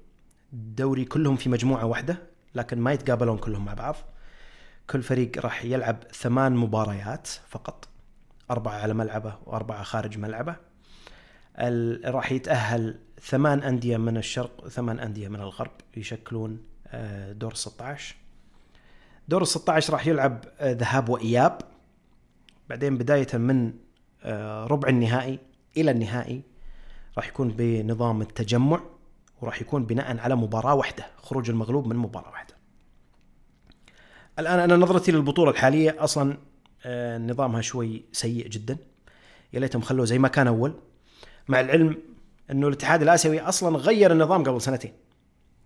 دوري 0.52 1.04
كلهم 1.04 1.36
في 1.36 1.48
مجموعة 1.48 1.86
واحدة 1.86 2.16
لكن 2.54 2.78
ما 2.78 2.92
يتقابلون 2.92 3.38
كلهم 3.38 3.64
مع 3.64 3.74
بعض. 3.74 3.96
كل 4.90 5.02
فريق 5.02 5.38
راح 5.38 5.64
يلعب 5.64 5.96
ثمان 6.12 6.56
مباريات 6.56 7.28
فقط 7.48 7.88
أربعة 8.50 8.74
على 8.74 8.94
ملعبه 8.94 9.34
وأربعة 9.46 9.82
خارج 9.82 10.18
ملعبه. 10.18 10.56
راح 12.04 12.32
يتأهل 12.32 12.98
ثمان 13.22 13.62
أندية 13.62 13.96
من 13.96 14.16
الشرق 14.16 14.64
وثمان 14.64 14.98
أندية 14.98 15.28
من 15.28 15.40
الغرب 15.40 15.70
يشكلون 15.96 16.60
آه، 16.86 17.32
دور 17.32 17.54
16 17.54 18.16
دور 19.28 19.42
ال 19.42 19.46
16 19.46 19.92
راح 19.92 20.06
يلعب 20.06 20.44
آه، 20.58 20.72
ذهاب 20.72 21.08
وإياب. 21.08 21.58
بعدين 22.68 22.98
بداية 22.98 23.26
من 23.34 23.72
ربع 24.71 24.88
النهائي 24.88 25.38
إلى 25.76 25.90
النهائي 25.90 26.43
راح 27.16 27.28
يكون 27.28 27.49
بنظام 27.49 28.23
التجمع 28.23 28.81
وراح 29.40 29.61
يكون 29.61 29.85
بناء 29.85 30.19
على 30.19 30.37
مباراة 30.37 30.75
واحدة 30.75 31.07
خروج 31.16 31.50
المغلوب 31.50 31.87
من 31.87 31.97
مباراة 31.97 32.31
واحدة. 32.31 32.54
الآن 34.38 34.59
أنا 34.59 34.76
نظرتي 34.76 35.12
للبطولة 35.12 35.50
الحالية 35.50 35.97
أصلا 35.99 36.37
نظامها 37.19 37.61
شوي 37.61 38.02
سيء 38.12 38.49
جدا. 38.49 38.76
يا 39.52 39.61
ليتهم 39.61 39.83
خلوه 39.83 40.04
زي 40.04 40.19
ما 40.19 40.28
كان 40.28 40.47
أول. 40.47 40.75
مع 41.49 41.61
العلم 41.61 41.99
إنه 42.50 42.69
الاتحاد 42.69 43.02
الآسيوي 43.02 43.40
أصلا 43.40 43.76
غير 43.78 44.12
النظام 44.12 44.45
قبل 44.45 44.61
سنتين. 44.61 44.93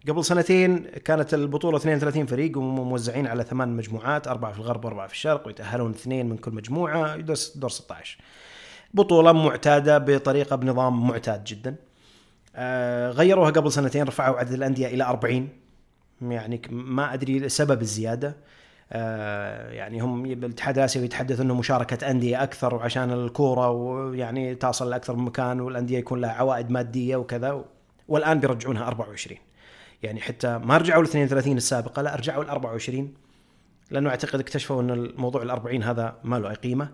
قبل 0.08 0.24
سنتين 0.24 0.82
كانت 0.84 1.34
البطولة 1.34 1.76
32 1.76 2.26
فريق 2.26 2.58
وموزعين 2.58 3.26
على 3.26 3.44
ثمان 3.44 3.76
مجموعات 3.76 4.28
أربعة 4.28 4.52
في 4.52 4.58
الغرب 4.58 4.84
وأربعة 4.84 5.06
في 5.06 5.12
الشرق 5.12 5.46
ويتأهلون 5.46 5.90
اثنين 5.90 6.28
من 6.28 6.36
كل 6.36 6.52
مجموعة 6.52 7.16
دور 7.16 7.68
16 7.68 8.18
بطولة 8.94 9.32
معتادة 9.32 9.98
بطريقة 9.98 10.56
بنظام 10.56 11.08
معتاد 11.08 11.44
جدا. 11.44 11.76
آه 12.56 13.10
غيروها 13.10 13.50
قبل 13.50 13.72
سنتين 13.72 14.02
رفعوا 14.02 14.38
عدد 14.38 14.52
الأندية 14.52 14.86
إلى 14.86 15.04
40 15.04 15.48
يعني 16.22 16.62
ما 16.70 17.14
أدري 17.14 17.48
سبب 17.48 17.82
الزيادة. 17.82 18.36
آه، 18.92 19.70
يعني 19.70 20.00
هم 20.00 20.24
الاتحاد 20.26 20.78
الآسيوي 20.78 21.04
يتحدث 21.04 21.40
إنه 21.40 21.54
مشاركة 21.54 22.10
أندية 22.10 22.42
أكثر 22.42 22.74
وعشان 22.74 23.12
الكورة 23.12 23.70
ويعني 23.70 24.54
تصل 24.54 24.90
لأكثر 24.90 25.16
من 25.16 25.24
مكان 25.24 25.60
والأندية 25.60 25.98
يكون 25.98 26.20
لها 26.20 26.30
عوائد 26.30 26.70
مادية 26.70 27.16
وكذا. 27.16 27.64
والآن 28.08 28.40
بيرجعونها 28.40 28.86
24 28.86 29.38
يعني 30.02 30.20
حتى 30.20 30.58
ما 30.58 30.76
رجعوا 30.76 31.02
ل 31.02 31.06
32 31.06 31.56
السابقة 31.56 32.02
لا 32.02 32.14
رجعوا 32.14 32.44
ل 32.44 32.48
24 32.48 33.14
لأنه 33.90 34.10
أعتقد 34.10 34.40
اكتشفوا 34.40 34.82
إن 34.82 34.90
الموضوع 34.90 35.42
ال 35.42 35.50
40 35.50 35.82
هذا 35.82 36.16
ما 36.24 36.38
له 36.38 36.50
أي 36.50 36.54
قيمة. 36.54 36.88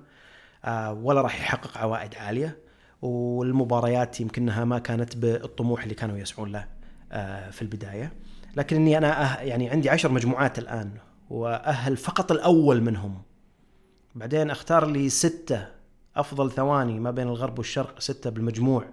ولا 1.03 1.21
راح 1.21 1.41
يحقق 1.41 1.79
عوائد 1.79 2.15
عالية 2.15 2.59
والمباريات 3.03 4.21
يمكنها 4.21 4.65
ما 4.65 4.79
كانت 4.79 5.17
بالطموح 5.17 5.83
اللي 5.83 5.95
كانوا 5.95 6.19
يسعون 6.19 6.53
له 6.53 6.67
آه، 7.13 7.51
في 7.51 7.63
البداية. 7.63 8.13
لكن 8.57 8.77
إني 8.77 8.99
أنا 8.99 9.43
يعني 9.43 9.71
عندي 9.71 9.91
عشر 9.91 10.13
مجموعات 10.13 10.59
الآن 10.59 10.91
وأهل 11.31 11.97
فقط 11.97 12.33
الأول 12.33 12.81
منهم. 12.81 13.23
بعدين 14.15 14.51
أختار 14.51 14.87
لي 14.87 15.09
ستة 15.09 15.67
أفضل 16.17 16.51
ثواني 16.51 17.01
ما 17.01 17.11
بين 17.11 17.29
الغرب 17.29 17.59
والشرق 17.59 18.01
ستة 18.01 18.31
بالمجموع. 18.31 18.85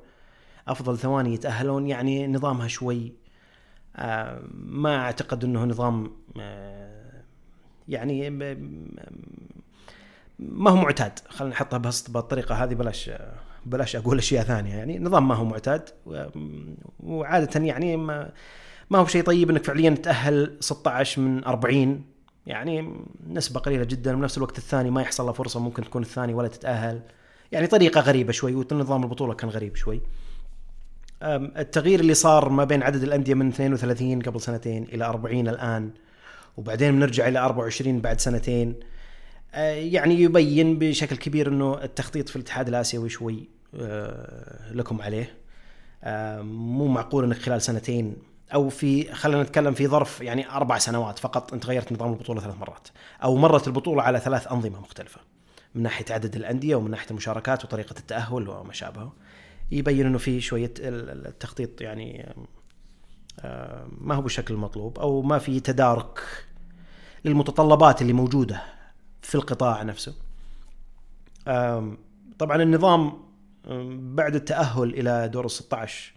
أفضل 0.68 0.98
ثواني 0.98 1.34
يتأهلون 1.34 1.88
يعني 1.88 2.28
نظامها 2.28 2.68
شوي 2.68 3.14
آه، 3.96 4.42
ما 4.54 4.98
أعتقد 4.98 5.44
إنه 5.44 5.64
نظام 5.64 6.12
آه، 6.40 7.24
يعني 7.88 8.30
ما 10.42 10.72
هو 10.72 10.76
معتاد. 10.76 11.20
خلينا 11.30 11.54
نحطها 11.54 11.78
بس 11.78 12.10
بالطريقة 12.10 12.56
هذه 12.56 12.74
بلاش 12.74 13.12
بلاش 13.66 13.96
أقول 13.96 14.18
أشياء 14.18 14.44
ثانية. 14.44 14.76
يعني 14.76 15.00
نظام 15.00 15.28
ما 15.28 15.36
هو 15.36 15.46
معتاد 15.46 15.90
وعادة 17.00 17.66
يعني 17.66 17.98
ما 17.98 18.32
ما 18.90 19.00
هو 19.00 19.06
شيء 19.06 19.24
طيب 19.24 19.50
إنك 19.50 19.64
فعليا 19.64 19.90
تأهل 19.90 20.58
16 20.60 21.22
من 21.22 21.46
40 21.46 22.04
يعني 22.48 22.94
نسبة 23.28 23.60
قليلة 23.60 23.84
جدا 23.84 24.16
وبنفس 24.16 24.38
الوقت 24.38 24.58
الثاني 24.58 24.92
ما 24.92 25.02
يحصل 25.02 25.26
له 25.26 25.32
فرصة 25.32 25.60
ممكن 25.60 25.84
تكون 25.84 26.02
الثاني 26.02 26.34
ولا 26.34 26.48
تتأهل. 26.48 27.02
يعني 27.52 27.68
طريقة 27.68 28.02
غريبة 28.02 28.32
شوي 28.32 28.54
ونظام 28.54 29.04
البطولة 29.04 29.34
كان 29.34 29.50
غريب 29.50 29.76
شوي. 29.76 30.02
التغيير 31.24 32.00
اللي 32.00 32.14
صار 32.14 32.50
ما 32.50 32.64
بين 32.64 32.84
عدد 32.84 33.04
الأندية 33.04 33.34
من 33.34 33.48
32 33.48 34.22
قبل 34.22 34.42
سنتين 34.42 34.84
إلى 34.84 35.06
40 35.06 35.48
الآن 35.48 35.92
وبعدين 36.58 36.92
بنرجع 36.92 37.28
إلى 37.28 37.40
24 37.40 38.02
بعد 38.02 38.20
سنتين. 38.20 38.76
يعني 39.54 40.22
يبين 40.22 40.80
بشكل 40.80 41.16
كبير 41.16 41.48
إنه 41.48 41.84
التخطيط 41.84 42.30
في 42.30 42.36
الاتحاد 42.36 42.68
الآسيوي 42.68 43.10
شوي 43.10 43.50
أه، 43.76 44.74
لكم 44.74 45.02
عليه. 45.02 45.34
مو 46.44 46.88
معقول 46.88 47.24
إنك 47.24 47.38
خلال 47.38 47.62
سنتين 47.62 48.16
أو 48.54 48.70
في 48.70 49.14
خلينا 49.14 49.44
نتكلم 49.44 49.74
في 49.74 49.88
ظرف 49.88 50.22
يعني 50.22 50.50
أربع 50.50 50.78
سنوات 50.78 51.20
فقط 51.20 51.54
أنت 51.54 51.66
غيرت 51.66 51.92
نظام 51.92 52.14
البطولة 52.14 52.42
ثلاث 52.42 52.56
مرات 52.56 52.88
أو 53.24 53.36
مرت 53.36 53.68
البطولة 53.68 54.04
على 54.04 54.20
ثلاث 54.20 54.48
أنظمة 54.48 54.80
مختلفة 54.80 55.22
من 55.76 55.84
ناحية 55.84 56.06
عدد 56.10 56.36
الأندية 56.36 56.76
ومن 56.76 56.92
ناحية 56.92 57.10
المشاركات 57.12 57.66
وطريقة 57.66 57.96
التأهل 58.00 58.50
وما 58.50 58.74
شابه. 58.74 59.12
يبين 59.72 60.06
إنه 60.06 60.18
في 60.18 60.42
شوية 60.42 60.74
التخطيط 60.80 61.82
يعني 61.82 62.36
آه، 63.40 63.88
ما 63.98 64.16
هو 64.16 64.22
بالشكل 64.22 64.54
المطلوب 64.54 65.00
أو 65.00 65.22
ما 65.22 65.40
في 65.40 65.60
تدارك 65.60 66.20
للمتطلبات 67.26 68.02
اللي 68.02 68.14
موجودة 68.14 68.62
في 69.22 69.36
القطاع 69.36 69.84
نفسه. 69.84 70.16
طبعا 72.40 72.62
النظام 72.64 73.14
بعد 74.16 74.36
التأهل 74.36 74.90
إلى 74.90 75.28
دور 75.28 75.46
ال 75.46 75.52
16 75.52 76.14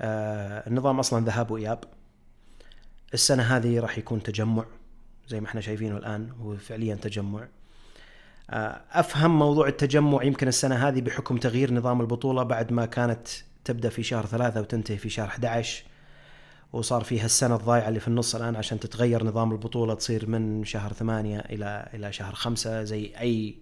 آه 0.00 0.68
النظام 0.68 0.98
أصلا 0.98 1.24
ذهاب 1.24 1.50
وإياب. 1.50 1.84
السنة 3.14 3.42
هذه 3.42 3.80
راح 3.80 3.98
يكون 3.98 4.22
تجمع 4.22 4.64
زي 5.28 5.40
ما 5.40 5.46
إحنا 5.46 5.60
شايفينه 5.60 5.96
الآن 5.96 6.30
هو 6.30 6.56
فعليا 6.56 6.94
تجمع. 6.94 7.48
آه 8.50 8.80
أفهم 8.92 9.38
موضوع 9.38 9.68
التجمع 9.68 10.22
يمكن 10.22 10.48
السنة 10.48 10.88
هذه 10.88 11.00
بحكم 11.00 11.36
تغيير 11.36 11.74
نظام 11.74 12.00
البطولة 12.00 12.42
بعد 12.42 12.72
ما 12.72 12.86
كانت 12.86 13.28
تبدأ 13.64 13.88
في 13.88 14.02
شهر 14.02 14.26
ثلاثة 14.26 14.60
وتنتهي 14.60 14.96
في 14.96 15.08
شهر 15.08 15.26
11 15.28 15.84
وصار 16.76 17.04
فيها 17.04 17.24
السنة 17.24 17.56
الضايعة 17.56 17.88
اللي 17.88 18.00
في 18.00 18.08
النص 18.08 18.34
الآن 18.34 18.56
عشان 18.56 18.80
تتغير 18.80 19.24
نظام 19.24 19.52
البطولة 19.52 19.94
تصير 19.94 20.28
من 20.28 20.64
شهر 20.64 20.92
ثمانية 20.92 21.38
إلى 21.38 21.88
إلى 21.94 22.12
شهر 22.12 22.34
خمسة 22.34 22.82
زي 22.82 23.12
أي 23.20 23.54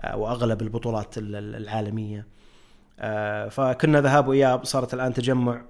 آه، 0.00 0.16
وأغلب 0.16 0.62
البطولات 0.62 1.14
العالمية. 1.18 2.26
آه، 2.98 3.48
فكنا 3.48 4.00
ذهاب 4.00 4.28
وإياب 4.28 4.64
صارت 4.64 4.94
الآن 4.94 5.14
تجمع. 5.14 5.62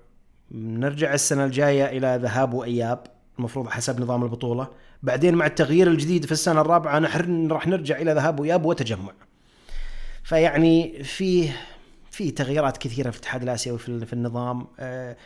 نرجع 0.53 1.15
السنة 1.15 1.45
الجاية 1.45 1.85
إلى 1.85 2.19
ذهاب 2.23 2.55
وإياب 2.55 3.07
المفروض 3.39 3.69
حسب 3.69 4.01
نظام 4.01 4.23
البطولة. 4.23 4.69
بعدين 5.03 5.35
مع 5.35 5.47
التغيير 5.47 5.87
الجديد 5.87 6.25
في 6.27 6.33
السنة 6.33 6.61
الرابعة 6.61 6.99
نحن 6.99 7.53
راح 7.53 7.67
نرجع 7.67 7.99
إلى 7.99 8.13
ذهاب 8.13 8.41
وإياب 8.41 8.65
وتجمع. 8.65 9.13
فيعني 10.23 11.05
فيه 11.05 11.57
في 12.11 12.31
تغييرات 12.31 12.77
كثيرة 12.77 13.11
في 13.11 13.17
الاتحاد 13.17 13.43
الآسيوي 13.43 13.79
في 13.79 14.13
النظام. 14.13 14.67
آه، 14.79 15.17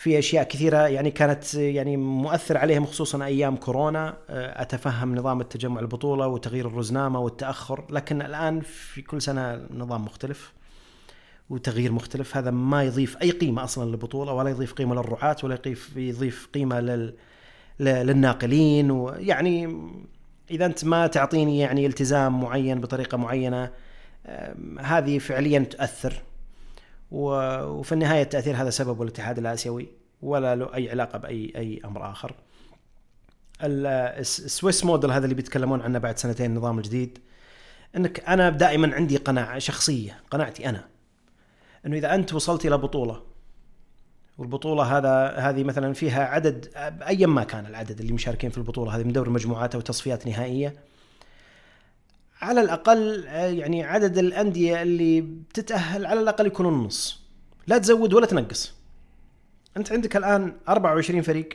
في 0.00 0.18
أشياء 0.18 0.44
كثيرة 0.44 0.88
يعني 0.88 1.10
كانت 1.10 1.54
يعني 1.54 1.96
مؤثر 1.96 2.58
عليهم 2.58 2.86
خصوصا 2.86 3.24
أيام 3.24 3.56
كورونا. 3.56 4.16
آه، 4.30 4.62
أتفهم 4.62 5.14
نظام 5.14 5.40
التجمع 5.40 5.80
البطولة 5.80 6.26
وتغيير 6.26 6.66
الرزنامة 6.66 7.20
والتأخر 7.20 7.84
لكن 7.90 8.22
الآن 8.22 8.60
في 8.60 9.02
كل 9.02 9.22
سنة 9.22 9.66
نظام 9.74 10.04
مختلف 10.04 10.52
وتغيير 11.50 11.92
مختلف. 11.92 12.36
هذا 12.36 12.50
ما 12.50 12.84
يضيف 12.84 13.22
أي 13.22 13.30
قيمة 13.30 13.64
أصلا 13.64 13.90
للبطولة 13.90 14.32
ولا 14.32 14.50
يضيف 14.50 14.72
قيمة 14.72 14.94
للرعاة 14.94 15.36
ولا 15.42 15.54
يضيف 15.54 15.96
يضيف 15.96 16.48
قيمة 16.54 16.80
لل 16.80 17.14
للناقلين. 17.80 18.90
ويعني 18.90 19.76
إذا 20.50 20.66
أنت 20.66 20.84
ما 20.84 21.06
تعطيني 21.06 21.58
يعني 21.58 21.86
التزام 21.86 22.40
معين 22.40 22.80
بطريقة 22.80 23.16
معينة 23.16 23.70
هذه 24.80 25.18
فعليا 25.18 25.58
تؤثر. 25.58 26.22
وفي 27.10 27.92
النهاية 27.92 28.22
التاثير 28.22 28.56
هذا 28.56 28.70
سببه 28.70 29.02
الاتحاد 29.02 29.38
الآسيوي 29.38 29.88
ولا 30.22 30.56
له 30.56 30.74
أي 30.74 30.90
علاقة 30.90 31.18
باي 31.18 31.52
أي 31.56 31.80
أمر 31.84 32.10
آخر. 32.10 32.34
السويس 33.62 34.84
موديل 34.84 35.10
هذا 35.10 35.24
اللي 35.24 35.34
بيتكلمون 35.34 35.80
عنه 35.80 35.98
بعد 35.98 36.18
سنتين 36.18 36.50
النظام 36.50 36.78
الجديد 36.78 37.18
إنك 37.96 38.20
أنا 38.20 38.50
دائما 38.50 38.94
عندي 38.94 39.16
قناعة 39.16 39.58
شخصية 39.58 40.20
قناعتي 40.30 40.68
أنا 40.68 40.88
إنه 41.86 41.96
إذا 41.96 42.14
أنت 42.14 42.34
وصلت 42.34 42.66
إلى 42.66 42.78
بطولة 42.78 43.22
والبطولة 44.38 44.98
هذا 44.98 45.28
هذه 45.36 45.64
مثلا 45.64 45.92
فيها 45.92 46.24
عدد 46.24 46.70
ايا 47.08 47.26
ما 47.26 47.44
كان 47.44 47.66
العدد 47.66 48.00
اللي 48.00 48.12
مشاركين 48.12 48.50
في 48.50 48.58
البطولة 48.58 48.96
هذه 48.96 49.02
من 49.02 49.12
دوري 49.12 49.30
مجموعات 49.30 49.74
أو 49.74 49.80
تصفيات 49.80 50.26
نهائية 50.26 50.74
على 52.40 52.60
الأقل 52.60 53.24
يعني 53.34 53.84
عدد 53.84 54.18
الأندية 54.18 54.82
اللي 54.82 55.20
بتتأهل 55.20 56.06
على 56.06 56.20
الأقل 56.20 56.46
يكون 56.46 56.66
النص. 56.66 57.20
لا 57.66 57.78
تزود 57.78 58.14
ولا 58.14 58.26
تنقص. 58.26 58.74
أنت 59.76 59.92
عندك 59.92 60.16
الآن 60.16 60.56
24 60.68 61.22
فريق. 61.22 61.48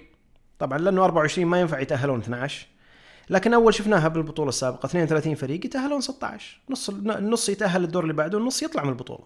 طبعا 0.59 0.77
لأنه 0.77 1.05
24 1.05 1.47
ما 1.47 1.59
ينفع 1.61 1.79
يتأهلون 1.79 2.19
12 2.19 2.67
لكن 3.29 3.53
أول 3.53 3.73
شفناها 3.73 4.07
بالبطولة 4.07 4.49
السابقة 4.49 4.85
32 4.85 5.35
فريق 5.35 5.65
يتأهلون 5.65 6.01
16 6.01 6.59
نص 6.69 6.89
النص 6.89 7.49
يتأهل 7.49 7.81
للدور 7.81 8.03
اللي 8.03 8.13
بعده 8.13 8.37
والنص 8.37 8.63
يطلع 8.63 8.83
من 8.83 8.89
البطولة. 8.89 9.23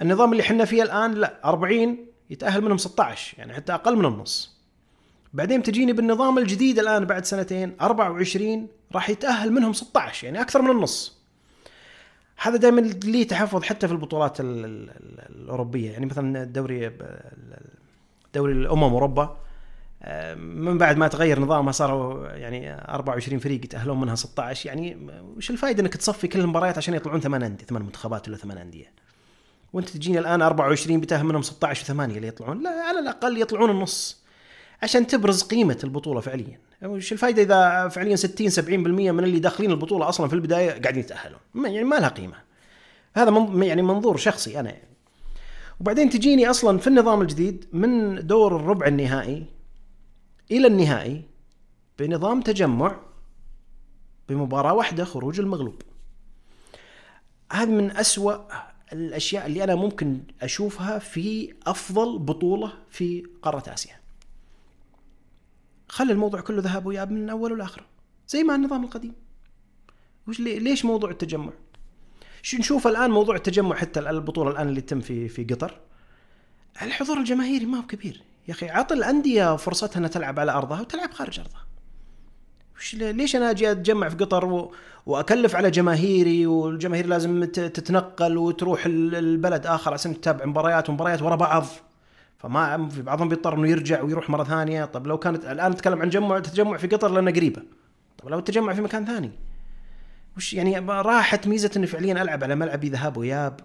النظام 0.00 0.32
اللي 0.32 0.42
إحنا 0.42 0.64
فيه 0.64 0.82
الآن 0.82 1.14
لا 1.14 1.40
40 1.44 1.98
يتأهل 2.30 2.60
منهم 2.64 2.78
16 2.78 3.38
يعني 3.38 3.52
حتى 3.54 3.74
أقل 3.74 3.96
من 3.96 4.04
النص 4.04 4.57
بعدين 5.32 5.62
تجيني 5.62 5.92
بالنظام 5.92 6.38
الجديد 6.38 6.78
الآن 6.78 7.04
بعد 7.04 7.24
سنتين 7.24 7.76
24 7.80 8.68
راح 8.94 9.10
يتأهل 9.10 9.52
منهم 9.52 9.72
16 9.72 10.24
يعني 10.24 10.40
أكثر 10.40 10.62
من 10.62 10.70
النص. 10.70 11.18
هذا 12.40 12.56
دائما 12.56 12.80
لي 12.80 13.24
تحفظ 13.24 13.62
حتى 13.62 13.86
في 13.86 13.92
البطولات 13.92 14.36
الأوروبية 14.40 15.90
يعني 15.90 16.06
مثلا 16.06 16.42
الدوري 16.42 16.92
دوري 18.34 18.52
الأمم 18.52 18.84
أوروبا 18.84 19.36
من 20.36 20.78
بعد 20.78 20.96
ما 20.96 21.08
تغير 21.08 21.40
نظامها 21.40 21.72
صاروا 21.72 22.28
يعني 22.28 22.74
24 22.74 23.38
فريق 23.38 23.64
يتأهلون 23.64 24.00
منها 24.00 24.14
16 24.14 24.66
يعني 24.66 25.10
وش 25.36 25.50
الفائده 25.50 25.82
إنك 25.82 25.96
تصفي 25.96 26.28
كل 26.28 26.40
المباريات 26.40 26.76
عشان 26.78 26.94
يطلعون 26.94 27.20
ثمان 27.20 27.42
أندية 27.42 27.64
ثمان 27.64 27.82
منتخبات 27.82 28.28
ولا 28.28 28.36
ثمان 28.36 28.58
أندية؟ 28.58 28.92
وأنت 29.72 29.88
تجيني 29.88 30.18
الآن 30.18 30.42
24 30.42 31.00
بتاهم 31.00 31.26
منهم 31.26 31.42
16 31.42 31.94
و8 31.94 32.00
اللي 32.00 32.28
يطلعون؟ 32.28 32.62
لا 32.62 32.70
على 32.70 32.98
الأقل 32.98 33.40
يطلعون 33.40 33.70
النص. 33.70 34.22
عشان 34.82 35.06
تبرز 35.06 35.42
قيمة 35.42 35.78
البطولة 35.84 36.20
فعليا. 36.20 36.58
وش 36.82 37.12
الفائده 37.12 37.42
إذا 37.42 37.88
فعليا 37.88 38.16
60 38.16 38.50
70% 38.50 38.58
من 38.68 39.24
اللي 39.24 39.38
داخلين 39.38 39.70
البطولة 39.70 40.08
أصلا 40.08 40.28
في 40.28 40.34
البداية 40.34 40.70
قاعدين 40.82 41.00
يتأهلون؟ 41.00 41.40
يعني 41.54 41.84
ما 41.84 41.96
لها 41.96 42.08
قيمة. 42.08 42.36
هذا 43.14 43.48
يعني 43.64 43.82
منظور 43.82 44.16
شخصي 44.16 44.60
أنا. 44.60 44.70
يعني. 44.70 44.88
وبعدين 45.80 46.10
تجيني 46.10 46.50
أصلا 46.50 46.78
في 46.78 46.86
النظام 46.86 47.20
الجديد 47.22 47.64
من 47.72 48.26
دور 48.26 48.56
الربع 48.56 48.86
النهائي 48.86 49.44
إلى 50.50 50.66
النهائي 50.66 51.22
بنظام 51.98 52.40
تجمع 52.40 52.96
بمباراة 54.28 54.72
واحدة 54.72 55.04
خروج 55.04 55.40
المغلوب. 55.40 55.82
هذا 57.52 57.70
من 57.70 57.96
أسوأ 57.96 58.36
الأشياء 58.92 59.46
اللي 59.46 59.64
أنا 59.64 59.74
ممكن 59.74 60.20
أشوفها 60.42 60.98
في 60.98 61.54
أفضل 61.66 62.18
بطولة 62.18 62.72
في 62.90 63.26
قارة 63.42 63.74
آسيا. 63.74 63.97
خلي 65.88 66.12
الموضوع 66.12 66.40
كله 66.40 66.62
ذهاب 66.62 66.86
وياب 66.86 67.10
من 67.10 67.30
اوله 67.30 67.56
لاخره 67.56 67.84
زي 68.28 68.42
ما 68.42 68.54
النظام 68.54 68.84
القديم. 68.84 69.14
وش 70.28 70.40
ليش 70.40 70.84
موضوع 70.84 71.10
التجمع؟ 71.10 71.52
نشوف 72.54 72.86
الآن 72.86 73.10
موضوع 73.10 73.36
التجمع 73.36 73.76
حتى 73.76 74.00
البطولة 74.00 74.50
الآن 74.50 74.68
اللي 74.68 74.80
تتم 74.80 75.00
في 75.00 75.28
في 75.28 75.44
قطر؟ 75.44 75.80
الحضور 76.82 77.18
الجماهيري 77.18 77.66
ما 77.66 77.78
هو 77.78 77.82
كبير. 77.82 78.22
يا 78.48 78.52
أخي 78.52 78.68
عط 78.68 78.92
الأندية 78.92 79.56
فرصتها 79.56 79.98
إنها 79.98 80.08
تلعب 80.08 80.40
على 80.40 80.52
أرضها 80.52 80.80
وتلعب 80.80 81.12
خارج 81.12 81.40
أرضها. 81.40 81.66
وش 82.76 82.94
ليش 82.94 83.36
أنا 83.36 83.50
أجي 83.50 83.70
أتجمع 83.70 84.08
في 84.08 84.16
قطر 84.16 84.44
و... 84.44 84.74
وأكلف 85.06 85.56
على 85.56 85.70
جماهيري 85.70 86.46
والجماهير 86.46 87.06
لازم 87.06 87.44
تتنقل 87.44 88.38
وتروح 88.38 88.86
البلد 88.86 89.66
آخر 89.66 89.92
عشان 89.92 90.20
تتابع 90.20 90.44
مباريات 90.44 90.90
ومباريات 90.90 91.22
ورا 91.22 91.36
بعض؟ 91.36 91.66
فما 92.38 92.88
في 92.88 93.02
بعضهم 93.02 93.28
بيضطر 93.28 93.54
إنه 93.54 93.68
يرجع 93.68 94.02
ويروح 94.02 94.30
مرة 94.30 94.44
ثانية. 94.44 94.84
طب 94.84 95.06
لو 95.06 95.18
كانت 95.18 95.44
الآن 95.44 95.72
نتكلم 95.72 96.02
عن 96.02 96.08
جمع 96.08 96.38
تجمع 96.38 96.76
في 96.76 96.86
قطر 96.86 97.08
لانها 97.08 97.32
قريبة. 97.32 97.62
طب 98.18 98.28
لو 98.28 98.40
تجمع 98.40 98.72
في 98.72 98.80
مكان 98.80 99.04
ثاني. 99.04 99.30
وش 100.36 100.54
يعني 100.54 100.78
راحت 100.78 101.46
ميزة 101.46 101.70
اني 101.76 101.86
فعليا 101.86 102.22
ألعب 102.22 102.44
على 102.44 102.54
ملعبي 102.54 102.88
ذهاب 102.88 103.16
واياب 103.16 103.60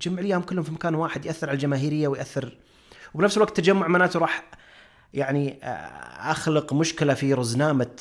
تجمع 0.00 0.20
الأيام 0.20 0.42
كلهم 0.42 0.64
في 0.64 0.72
مكان 0.72 0.94
واحد 0.94 1.26
يأثر 1.26 1.48
على 1.48 1.54
الجماهيرية 1.56 2.08
ويأثر. 2.08 2.56
وبنفس 3.14 3.36
الوقت 3.36 3.58
التجمع 3.58 3.86
معناته 3.86 4.18
راح 4.18 4.44
يعني 5.14 5.58
أخلق 6.20 6.72
مشكلة 6.72 7.14
في 7.14 7.34
رزنامة 7.34 7.96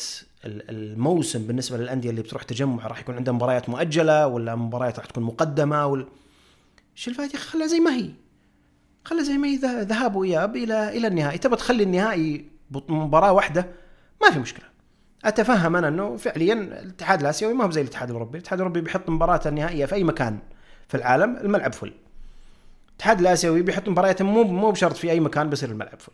الموسم 0.46 1.48
بالنسبة 1.48 1.78
للأندية 1.78 2.10
اللي 2.10 2.22
بتروح 2.22 2.44
تجمع. 2.44 2.88
راح 2.88 3.00
يكون 3.00 3.16
عندها 3.16 3.34
مباريات 3.34 3.70
مؤجلة 3.70 4.28
ولا 4.28 4.56
مباريات 4.56 5.00
راح 5.00 5.06
تكون 5.06 5.24
مقدمة 5.24 5.86
ولا 5.86 6.06
إيش 6.98 7.08
الفائدة؟ 7.08 7.40
خلها 7.40 7.68
زي 7.68 7.80
ما 7.80 7.96
هي. 7.96 8.10
خلها 9.08 9.24
زي 9.24 9.38
ما 9.38 9.48
ذهاب 9.84 10.16
وإياب 10.16 10.56
إلى 10.56 10.98
إلى 10.98 11.08
النهائي 11.08 11.38
تبى 11.38 11.56
تخلي 11.56 11.84
النهائي 11.84 12.46
مباراة 12.90 13.32
واحدة 13.34 13.68
ما 14.22 14.32
في 14.32 14.40
مشكلة 14.40 14.66
أتفهم 15.26 15.76
أنا 15.76 15.88
إنه 15.88 16.18
فعليا 16.18 16.54
الاتحاد 16.54 17.22
الآسيوي 17.22 17.54
ما 17.54 17.66
هو 17.66 17.72
زي 17.72 17.82
الاتحاد 17.82 18.10
الأوروبي، 18.10 18.38
الاتحاد 18.38 18.60
الأوروبي 18.60 18.82
بيحط 18.82 19.10
مباراة 19.10 19.42
النهائيه 19.46 19.86
في 19.86 19.96
أي 19.96 20.04
مكان 20.04 20.40
في 20.88 20.98
العالم 20.98 21.38
الملعب 21.38 21.74
فل. 21.74 21.94
الاتحاد 22.90 23.20
الآسيوي 23.20 23.62
بيحط 23.62 23.90
مباريات 23.90 24.22
مو 24.22 24.44
مو 24.44 24.72
بشرط 24.72 24.96
في 24.96 25.12
أي 25.12 25.20
مكان 25.20 25.50
بيصير 25.50 25.70
الملعب 25.70 26.00
فل. 26.00 26.12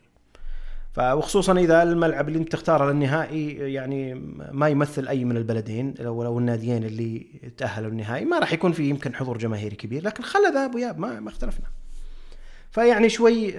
وخصوصا 0.98 1.54
إذا 1.54 1.84
الملعب 1.84 2.28
اللي 2.28 2.40
انت 2.40 2.52
تختاره 2.52 2.92
للنهائي 2.92 3.74
يعني 3.74 4.14
ما 4.52 4.68
يمثل 4.68 5.08
أي 5.08 5.26
من 5.26 5.38
البلدين 5.38 5.94
لو 6.00 6.40
الناديين 6.40 6.84
اللي 6.84 7.26
تأهلوا 7.58 7.92
النهائي 7.92 8.26
ما 8.26 8.40
راح 8.40 8.54
يكون 8.54 8.72
في 8.72 8.90
يمكن 8.90 9.16
حضور 9.16 9.38
جماهيري 9.38 9.76
كبير 9.76 10.04
لكن 10.04 10.24
خلى 10.24 10.48
ذهب 10.54 10.76
وياب 10.76 11.00
ما 11.00 11.20
ما 11.20 11.30
اختلفنا. 11.30 11.66
فيعني 12.74 13.10
شوي 13.10 13.54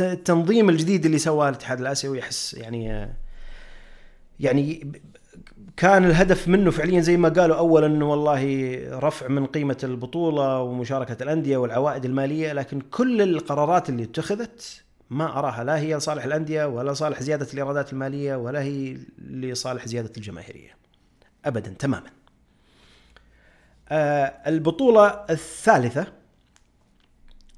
التنظيم 0.00 0.68
الجديد 0.68 1.04
اللي 1.04 1.18
سواه 1.18 1.48
الاتحاد 1.48 1.80
الآسيوي 1.80 2.18
يحس 2.18 2.54
يعني 2.54 3.14
يعني 4.40 4.92
كان 5.76 6.04
الهدف 6.04 6.48
منه 6.48 6.70
فعليا 6.70 7.00
زي 7.00 7.16
ما 7.16 7.28
قالوا 7.28 7.56
اولا 7.56 7.86
إنه 7.86 8.10
والله 8.10 8.78
رفع 8.98 9.28
من 9.28 9.46
قيمة 9.46 9.76
البطولة 9.84 10.60
ومشاركة 10.60 11.22
الأندية 11.22 11.56
والعوائد 11.56 12.04
المالية 12.04 12.52
لكن 12.52 12.80
كل 12.80 13.22
القرارات 13.22 13.88
اللي 13.88 14.02
اتخذت 14.02 14.84
ما 15.10 15.38
أراها 15.38 15.64
لا 15.64 15.78
هي 15.78 15.96
لصالح 15.96 16.24
الأندية 16.24 16.64
ولا 16.64 16.92
صالح 16.92 17.22
زيادة 17.22 17.46
الإيرادات 17.52 17.92
المالية 17.92 18.36
ولا 18.36 18.62
هي 18.62 18.98
لصالح 19.18 19.86
زيادة 19.86 20.12
الجماهيرية. 20.16 20.76
ابدا 21.44 21.74
تماما. 21.78 22.10
آه 23.88 24.34
البطولة 24.46 25.06
الثالثة 25.30 26.06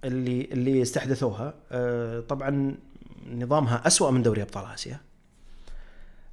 اللي 0.07 0.49
اللي 0.53 0.83
استحدثوها. 0.83 1.55
آه 1.73 2.21
طبعا 2.21 2.75
نظامها 3.31 3.87
أسوأ 3.87 4.11
من 4.11 4.23
دوري 4.23 4.43
أبطال 4.43 4.65
آسيا. 4.75 5.01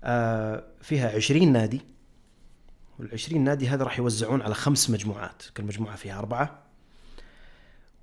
آه 0.03 0.63
فيها 0.81 1.15
20 1.15 1.51
نادي. 1.53 1.81
وال20 2.99 3.33
نادي 3.33 3.67
هذا 3.67 3.83
راح 3.83 3.99
يوزعون 3.99 4.41
على 4.41 4.53
خمس 4.53 4.89
مجموعات، 4.89 5.43
كل 5.57 5.63
مجموعة 5.63 5.95
فيها 5.95 6.19
أربعة. 6.19 6.59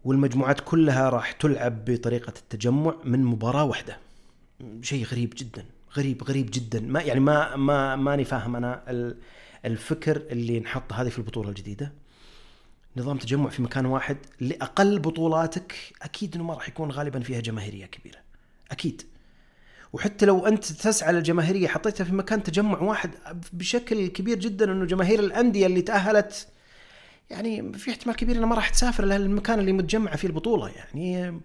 والمجموعات 0.04 0.61
كلها 0.61 1.09
راح 1.09 1.33
تلعب 1.33 1.85
بطريقة 1.85 2.33
التجمع 2.38 2.94
من 3.04 3.24
مباراة 3.24 3.64
واحدة. 3.64 3.98
شيء 4.83 5.04
غريب 5.04 5.33
جدا. 5.37 5.64
غريب 5.96 6.24
غريب 6.24 6.50
جدا. 6.52 6.80
ما 6.80 7.00
يعني 7.00 7.20
ما 7.20 7.56
ما 7.56 7.96
ماني 7.96 8.24
فاهم 8.24 8.56
أنا 8.56 8.83
الفكر 9.64 10.16
اللي 10.16 10.61
نحط 10.61 10.92
هذه 10.92 11.09
في 11.09 11.18
البطولة 11.18 11.48
الجديدة. 11.48 11.92
نظام 12.96 13.18
تجمع 13.18 13.50
في 13.50 13.62
مكان 13.62 13.87
واحد 13.87 14.16
لأقل 14.40 14.98
بطولاتك 14.98 15.74
أكيد 16.03 16.35
إنه 16.35 16.44
ما 16.44 16.55
راح 16.55 16.68
يكون 16.68 16.90
غالبا 16.90 17.20
فيها 17.20 17.40
جماهيرية 17.40 17.87
كبيرة. 17.87 18.18
أكيد. 18.70 19.03
وحتى 19.92 20.26
لو 20.26 20.46
أنت 20.46 20.64
تسعى 20.64 21.12
للجماهيرية 21.12 21.68
حطيتها 21.68 22.05
في 22.05 22.14
مكان 22.14 22.42
تجمع 22.42 22.79
واحد 22.79 23.11
بشكل 23.53 24.07
كبير 24.07 24.38
جدا 24.38 24.72
إنه 24.72 24.85
جماهير 24.85 25.20
الأندية 25.20 25.66
اللي 25.66 25.83
تأهلت 25.83 26.48
يعني 27.31 27.72
في 27.72 27.90
احتمال 27.90 28.16
كبير 28.16 28.37
انها 28.37 28.46
ما 28.46 28.55
راح 28.55 28.68
تسافر 28.68 29.05
للمكان 29.05 29.59
اللي 29.59 29.72
متجمعه 29.72 30.16
فيه 30.16 30.29
البطولة. 30.29 30.68
يعني 30.68 31.40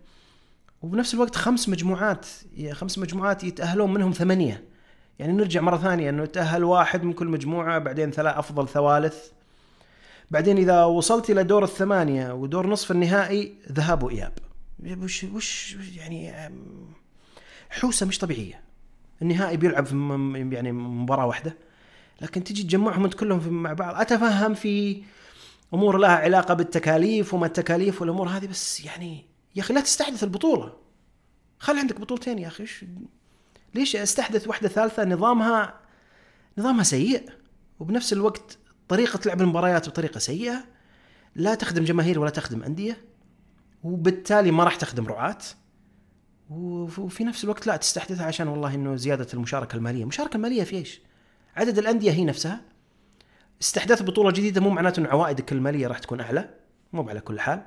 وبنفس 0.82 1.14
الوقت 1.14 1.36
خمس 1.36 1.70
مجموعات 1.70 2.26
خمس 2.72 2.98
مجموعات 2.98 3.44
يتأهلون 3.44 3.94
منهم 3.94 4.12
ثمانية. 4.12 4.64
يعني 5.20 5.34
نرجع 5.34 5.62
مرة 5.62 5.78
ثانية 5.78 6.10
إنه 6.10 6.26
تأهل 6.26 6.64
واحد 6.64 7.04
من 7.04 7.14
كل 7.14 7.28
مجموعة 7.28 7.80
بعدين 7.80 8.12
ثلاث 8.12 8.38
أفضل 8.38 8.68
ثوالث. 8.68 9.28
بعدين 10.32 10.58
إذا 10.58 10.84
وصلت 10.84 11.30
إلى 11.30 11.44
دور 11.44 11.64
الثمانية 11.64 12.34
ودور 12.34 12.68
نصف 12.68 12.92
النهائي 12.92 13.56
ذهاب 13.72 14.04
وإياب. 14.04 14.34
وش 15.04 15.24
وش 15.24 15.76
يعني 15.96 16.52
حوسة 17.70 18.06
مش 18.06 18.18
طبيعية. 18.18 18.62
النهائي 19.22 19.58
بيلعب 19.58 19.86
في 19.86 19.96
يعني 20.52 20.72
مباراة 20.72 21.26
واحدة 21.26 21.58
لكن 22.22 22.44
تجي 22.44 22.64
تجمعهم 22.64 23.08
كلهم 23.08 23.54
مع 23.54 23.74
بعض. 23.74 23.96
أتفهم 23.96 24.54
في 24.54 25.04
أمور 25.74 25.98
لها 25.98 26.16
علاقة 26.16 26.54
بالتكاليف 26.54 27.34
وما 27.34 27.46
التكاليف 27.46 28.02
والأمور 28.02 28.28
هذه 28.28 28.48
بس 28.48 28.86
يعني 28.86 29.26
يا 29.56 29.62
أخي 29.62 29.74
لا 29.74 29.82
تستحدث 29.82 30.24
البطولة. 30.24 30.74
خلي 31.60 31.80
عندك 31.80 32.00
بطولتين 32.00 32.40
يا 32.40 32.48
أخي. 32.48 32.66
ليش 33.76 33.96
أستحدث 33.96 34.48
واحدة 34.48 34.70
ثالثة؟ 34.70 35.06
نظامها 35.06 35.80
نظامها 36.58 36.84
سيء. 36.84 37.30
وبنفس 37.80 38.14
الوقت 38.14 38.58
طريقة 38.88 39.20
لعب 39.26 39.42
المباريات 39.42 39.90
بطريقة 39.90 40.20
سيئة 40.20 40.66
لا 41.36 41.56
تخدم 41.56 41.84
جماهير 41.84 42.20
ولا 42.20 42.30
تخدم 42.30 42.64
أندية 42.64 42.98
وبالتالي 43.84 44.52
ما 44.52 44.64
راح 44.64 44.76
تخدم 44.76 45.08
رعاة 45.08 45.38
وفي 46.50 47.24
نفس 47.24 47.44
الوقت 47.44 47.68
لا 47.68 47.76
تستحدثها 47.76 48.26
عشان 48.26 48.48
والله 48.48 48.76
إنه 48.76 48.96
زيادة 48.96 49.28
المشاركة 49.34 49.76
المالية، 49.76 50.02
المشاركه 50.02 50.36
الماليه 50.36 50.64
في 50.64 50.76
إيش؟ 50.76 51.02
عدد 51.56 51.78
الأندية 51.78 52.12
هي 52.12 52.26
نفسها. 52.26 52.62
استحداث 53.62 54.02
بطولة 54.02 54.32
جديدة 54.32 54.62
مو 54.62 54.70
معناته 54.70 55.00
ان 55.00 55.06
عوائدك 55.06 55.52
المالية 55.52 55.88
راح 55.88 56.00
تكون 56.00 56.22
أعلى 56.22 56.50
مو 56.94 57.10
على 57.10 57.20
كل 57.20 57.40
حال. 57.40 57.66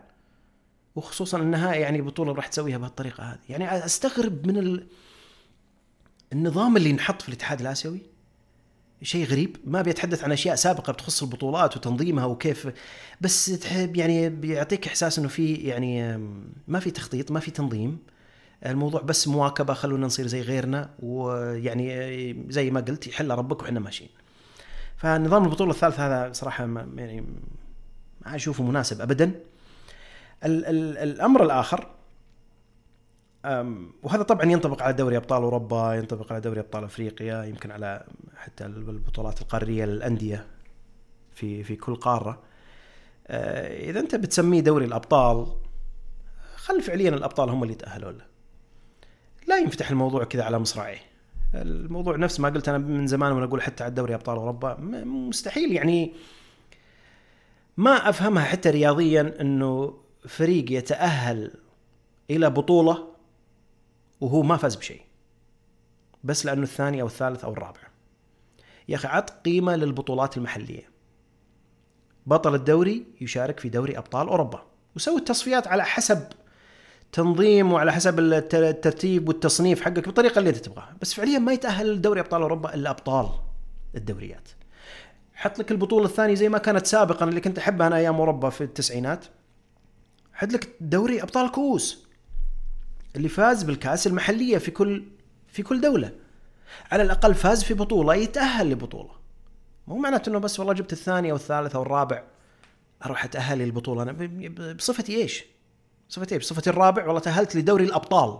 وخصوصا 0.96 1.38
انها 1.38 1.74
يعني 1.74 2.00
بطولة 2.00 2.32
راح 2.32 2.46
تسويها 2.46 2.78
بهالطريقة 2.78 3.24
هذه. 3.24 3.38
يعني 3.48 3.84
أستغرب 3.84 4.46
من 4.46 4.56
ال... 4.56 4.86
النظام 6.32 6.76
اللي 6.76 6.90
انحط 6.90 7.22
في 7.22 7.28
الاتحاد 7.28 7.60
الآسيوي 7.60 8.02
شيء 9.02 9.26
غريب 9.26 9.56
ما 9.64 9.82
بيتحدث 9.82 10.24
عن 10.24 10.32
أشياء 10.32 10.54
سابقة 10.54 10.92
بتخص 10.92 11.22
البطولات 11.22 11.76
وتنظيمها 11.76 12.24
وكيف 12.24 12.68
بس 13.20 13.46
تحب 13.46 13.96
يعني 13.96 14.28
بيعطيك 14.28 14.86
إحساس 14.86 15.18
إنه 15.18 15.28
في 15.28 15.54
يعني 15.54 16.18
ما 16.68 16.80
في 16.80 16.90
تخطيط 16.90 17.30
ما 17.30 17.40
في 17.40 17.50
تنظيم 17.50 17.98
الموضوع 18.66 19.00
بس 19.00 19.28
مواكبة 19.28 19.74
خلونا 19.74 20.06
نصير 20.06 20.26
زي 20.26 20.40
غيرنا 20.42 20.90
ويعني 20.98 22.44
زي 22.48 22.70
ما 22.70 22.80
قلت 22.80 23.06
يحل 23.06 23.30
ربك 23.30 23.62
وحنا 23.62 23.80
ماشيين. 23.80 24.10
فنظام 24.96 25.44
البطولة 25.44 25.70
الثالث 25.70 26.00
هذا 26.00 26.32
صراحة 26.32 26.64
يعني 26.96 27.20
ما 28.26 28.34
أشوفه 28.36 28.64
مناسب 28.64 29.00
ابدا. 29.00 29.32
ال 30.44 30.66
ال 30.66 30.98
الأمر 30.98 31.44
الآخر 31.44 31.86
وهذا 34.02 34.22
طبعا 34.22 34.44
ينطبق 34.44 34.82
على 34.82 34.92
دوري 34.92 35.16
أبطال 35.16 35.42
أوروبا 35.42 35.94
ينطبق 35.94 36.32
على 36.32 36.40
دوري 36.40 36.60
أبطال 36.60 36.84
أفريقيا 36.84 37.44
يمكن 37.44 37.70
على 37.70 38.04
حتى 38.36 38.66
البطولات 38.66 39.40
القارية 39.40 39.84
للانديه 39.84 40.46
في 41.32 41.64
في 41.64 41.76
كل 41.76 41.94
قارة. 41.94 42.42
أه، 43.26 43.90
إذا 43.90 44.00
أنت 44.00 44.14
بتسميه 44.14 44.60
دوري 44.60 44.84
الأبطال 44.84 45.46
خل 46.56 46.82
فعليا 46.82 47.10
الأبطال 47.10 47.50
هم 47.50 47.62
اللي 47.62 47.74
يتأهلون 47.74 48.18
له. 48.18 48.24
لا 49.46 49.58
ينفتح 49.58 49.90
الموضوع 49.90 50.24
كذا 50.24 50.44
على 50.44 50.58
مصراعيه. 50.58 51.08
الموضوع 51.54 52.16
نفس 52.16 52.40
ما 52.40 52.48
قلت 52.48 52.68
أنا 52.68 52.78
من 52.78 53.06
زمان 53.06 53.32
وأنا 53.32 53.44
أقول 53.44 53.62
حتى 53.62 53.84
على 53.84 53.94
دوري 53.94 54.14
أبطال 54.14 54.36
أوروبا 54.36 54.76
مستحيل 55.04 55.72
يعني 55.72 56.14
ما 57.76 58.08
أفهمها 58.08 58.44
حتى 58.44 58.70
رياضيا 58.70 59.34
إنه 59.40 59.94
فريق 60.28 60.72
يتأهل 60.72 61.50
إلى 62.30 62.50
بطولة 62.50 63.07
وهو 64.20 64.42
ما 64.42 64.56
فاز 64.56 64.76
بشيء. 64.76 65.00
بس 66.24 66.46
لأنه 66.46 66.62
الثاني 66.62 67.02
أو 67.02 67.06
الثالث 67.06 67.44
أو 67.44 67.52
الرابع. 67.52 67.80
يا 68.88 68.96
أخي 68.96 69.08
عط 69.08 69.30
قيمة 69.30 69.76
للبطولات 69.76 70.36
المحلية. 70.36 70.90
بطل 72.26 72.54
الدوري 72.54 73.06
يشارك 73.20 73.60
في 73.60 73.68
دوري 73.68 73.98
أبطال 73.98 74.28
أوروبا. 74.28 74.62
وسوي 74.96 75.18
التصفيات 75.18 75.66
على 75.66 75.84
حسب 75.84 76.22
تنظيم 77.12 77.72
وعلى 77.72 77.92
حسب 77.92 78.18
الترتيب 78.18 79.28
والتصنيف 79.28 79.80
حقك 79.80 80.06
بالطريقة 80.06 80.38
اللي 80.38 80.50
أنت 80.50 80.56
تبغاها. 80.58 80.96
بس 81.00 81.14
فعليا 81.14 81.38
ما 81.38 81.52
يتأهل 81.52 81.94
لدوري 81.94 82.20
أبطال 82.20 82.42
أوروبا 82.42 82.74
إلا 82.74 82.90
أبطال 82.90 83.28
الدوريات. 83.94 84.48
حط 85.34 85.58
لك 85.58 85.70
البطولة 85.70 86.04
الثانية 86.04 86.34
زي 86.34 86.48
ما 86.48 86.58
كانت 86.58 86.86
سابقا 86.86 87.28
اللي 87.28 87.40
كنت 87.40 87.58
أحبها 87.58 87.86
أنا 87.86 87.96
أيام 87.96 88.14
أوروبا 88.14 88.50
في 88.50 88.64
التسعينات. 88.64 89.24
حط 90.32 90.52
لك 90.52 90.76
دوري 90.80 91.22
أبطال 91.22 91.46
الكؤوس 91.46 92.07
اللي 93.16 93.28
فاز 93.28 93.62
بالكأس 93.62 94.06
المحلية 94.06 94.58
في 94.58 94.70
كل 94.70 95.04
في 95.48 95.62
كل 95.62 95.80
دولة. 95.80 96.12
على 96.92 97.02
الأقل 97.02 97.34
فاز 97.34 97.64
في 97.64 97.74
بطولة 97.74 98.14
يتأهل 98.14 98.70
لبطولة. 98.70 99.10
مو 99.86 99.98
معناته 99.98 100.30
إنه 100.30 100.38
بس 100.38 100.58
والله 100.60 100.74
جبت 100.74 100.92
الثاني 100.92 101.30
أو 101.30 101.36
الثالث 101.36 101.76
أو 101.76 101.82
الرابع 101.82 102.22
أروح 103.06 103.24
أتأهل 103.24 103.58
للبطولة. 103.58 104.02
أنا 104.02 104.12
بصفتي 104.72 105.16
إيش؟ 105.16 105.44
صفتي 106.08 106.34
إيش؟ 106.34 106.44
صفتي 106.44 106.70
الرابع 106.70 107.06
والله 107.06 107.20
تأهلت 107.20 107.56
لدوري 107.56 107.84
الأبطال. 107.84 108.38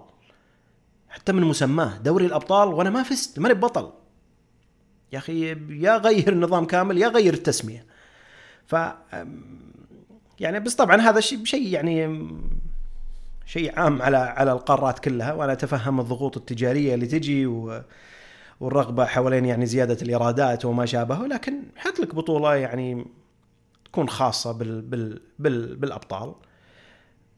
حتى 1.09 1.33
من 1.33 1.43
مسماه 1.43 1.99
دوري 1.99 2.27
الأبطال 2.27 2.69
وأنا 2.69 2.91
ما 2.91 3.03
فزت 3.03 3.39
ماني 3.39 3.55
بطل 3.55 3.93
يا 5.13 5.19
أخي 5.19 5.57
يا 5.71 5.97
غير 5.97 6.33
النظام 6.33 6.65
كامل 6.65 6.99
يا 6.99 7.09
غير 7.09 7.35
التسمية. 7.35 7.87
ف 8.67 8.77
يعني 10.41 10.61
بس 10.61 10.75
طبعا 10.75 10.97
هذا 10.97 11.21
شيء 11.21 11.45
شيء 11.45 11.67
يعني 11.67 12.07
شيء 13.49 13.81
عام 13.81 14.03
على 14.03 14.17
على 14.17 14.53
القارات 14.53 14.99
كلها 14.99 15.33
وأنا 15.33 15.53
أتفهم 15.53 16.01
الضغوط 16.01 16.37
التجارية 16.37 16.95
اللي 16.95 17.07
تجي 17.07 17.47
و 17.47 17.83
والرغبة 18.61 19.05
حوالين 19.05 19.45
يعني 19.45 19.67
زيادة 19.67 19.99
الإيرادات 20.03 20.65
وما 20.65 20.87
شابه 20.87 21.27
لكن 21.27 21.63
حط 21.77 22.01
لك 22.01 22.15
بطولة 22.15 22.57
يعني 22.57 23.07
تكون 23.85 24.09
خاصة 24.09 24.53
بال 24.53 24.83
بال 24.83 25.21
بال 25.39 25.77
بالأبطال 25.77 26.35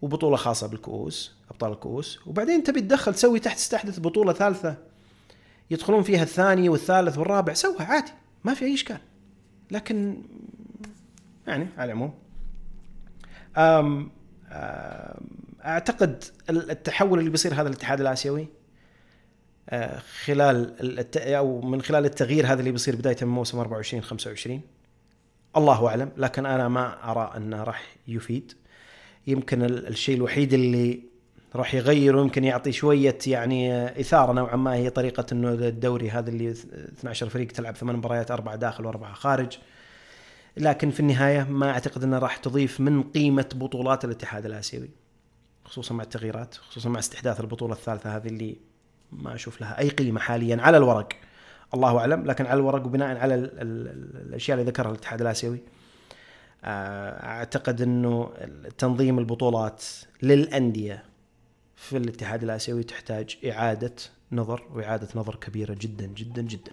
وبطولة 0.03 0.37
خاصة 0.37 0.66
بالكؤوس 0.66 1.37
أبطال 1.51 1.73
الكؤوس. 1.73 2.20
وبعدين 2.27 2.62
تبي 2.62 2.81
تدخل 2.81 3.14
تسوي 3.14 3.40
تحت 3.40 3.57
تستحدث 3.57 4.01
بطولة 4.01 4.33
ثالثة 4.33 4.77
يدخلون 5.70 6.03
فيها 6.03 6.23
الثاني 6.23 6.68
والثالث 6.68 7.18
والرابع 7.18 7.55
سوها 7.55 7.85
عادي 7.85 8.12
ما 8.44 8.55
في 8.55 8.64
أي 8.64 8.75
إشكال. 8.75 8.99
لكن 9.70 10.23
يعني 11.46 11.68
على 11.79 11.92
العموم. 11.92 12.14
أم 13.57 14.11
أعتقد 15.64 16.25
التحول 16.51 17.18
اللي 17.18 17.31
بيصير 17.31 17.55
هذا 17.55 17.68
الاتحاد 17.68 18.01
الآسيوي 18.01 18.49
أه، 19.70 19.99
خلال 20.25 20.75
الت... 20.99 21.16
أو 21.16 21.61
من 21.61 21.83
خلال 21.83 22.05
التغيير 22.05 22.46
هذا 22.46 22.61
اللي 22.61 22.70
بيصير 22.70 22.96
بداية 22.96 23.16
من 23.23 23.29
موسم 23.29 23.59
24 23.59 24.03
25 24.03 24.61
الله 25.57 25.88
أعلم 25.88 26.11
لكن 26.16 26.46
أنا 26.46 26.68
ما 26.68 27.11
أرى 27.11 27.33
أنه 27.37 27.62
راح 27.64 27.96
يفيد. 28.09 28.53
يمكن 29.27 29.62
الشيء 29.62 30.16
الوحيد 30.16 30.53
اللي 30.53 31.01
راح 31.57 31.75
يغير 31.75 32.16
ويمكن 32.16 32.44
يعطي 32.44 32.73
شوية 32.73 33.18
يعني 33.27 33.87
إثارة 34.01 34.33
نوعا 34.33 34.57
ما 34.57 34.75
هي 34.75 34.90
طريقة 34.90 35.27
إنه 35.33 35.49
الدوري 35.49 36.11
هذا 36.11 36.31
اللي 36.31 36.51
12 36.51 37.29
فريق 37.29 37.49
تلعب 37.49 37.77
ثمان 37.77 37.96
مباريات 37.96 38.31
أربعة 38.31 38.57
داخل 38.57 38.87
وأربعة 38.87 39.12
خارج. 39.14 39.59
لكن 40.57 40.90
في 40.90 41.01
النهاية 41.01 41.46
ما 41.51 41.70
أعتقد 41.70 42.05
انها 42.05 42.18
راح 42.18 42.37
تضيف 42.37 42.81
من 42.81 43.03
قيمة 43.03 43.49
بطولات 43.55 44.05
الاتحاد 44.05 44.46
الآسيوي. 44.46 45.00
خصوصا 45.71 45.95
مع 45.95 46.05
التغييرات 46.05 46.55
خصوصا 46.55 46.89
مع 46.89 46.99
استحداث 46.99 47.41
البطولة 47.41 47.73
الثالثة 47.73 48.17
هذه 48.17 48.27
اللي 48.29 48.57
ما 49.13 49.35
أشوف 49.35 49.61
لها 49.61 49.79
أي 49.79 49.89
قيمة 49.89 50.21
حاليا 50.21 50.63
على 50.63 50.77
الورق 50.77 51.09
الله 51.75 51.99
أعلم 51.99 52.25
لكن 52.27 52.47
على 52.47 52.61
الورق 52.61 52.87
وبناء 52.87 53.17
على 53.17 53.35
الأشياء 53.35 54.59
اللي 54.59 54.71
ذكرها 54.71 54.91
الاتحاد 54.91 55.21
الآسيوي 55.21 55.59
آه، 56.65 57.27
أعتقد 57.27 57.83
إنه 57.83 58.33
تنظيم 58.79 59.19
البطولات 59.19 59.85
للأندية 60.23 61.05
في 61.77 61.97
الاتحاد 61.97 62.43
الآسيوي 62.43 62.83
تحتاج 62.83 63.37
إعادة 63.51 63.95
نظر 64.33 64.63
وإعادة 64.75 65.09
نظر 65.15 65.37
كبيرة 65.37 65.77
جدا 65.81 66.07
جدا 66.07 66.43
جدا. 66.43 66.73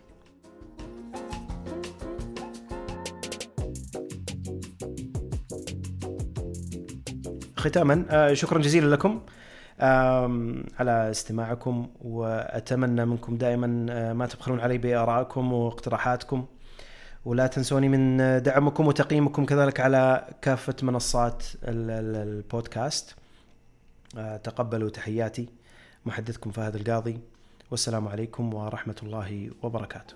ختاما. 7.69 8.05
آه، 8.09 8.33
شكرا 8.33 8.59
جزيلا 8.59 8.95
لكم. 8.95 9.21
على 10.79 11.11
استماعكم 11.11 11.87
وأتمنى 12.01 13.05
منكم 13.05 13.37
دائما 13.37 13.85
آه، 13.89 14.13
ما 14.13 14.25
تبخلون 14.25 14.59
علي 14.59 14.77
بآرائكم 14.77 15.53
واقتراحاتكم. 15.53 16.45
ولا 17.25 17.47
تنسوني 17.47 17.89
من 17.89 18.41
دعمكم 18.43 18.87
وتقييمكم 18.87 19.45
كذلك 19.45 19.79
على 19.79 20.27
كافة 20.41 20.75
منصات 20.81 21.43
البودكاست. 21.63 23.15
آه، 24.17 24.37
تقبلوا 24.37 24.89
تحياتي. 24.89 25.49
محدثكم 26.05 26.51
فهد 26.51 26.75
القاضي. 26.75 27.19
والسلام 27.71 28.07
عليكم 28.07 28.53
ورحمة 28.53 28.95
الله 29.03 29.49
وبركاته. 29.63 30.15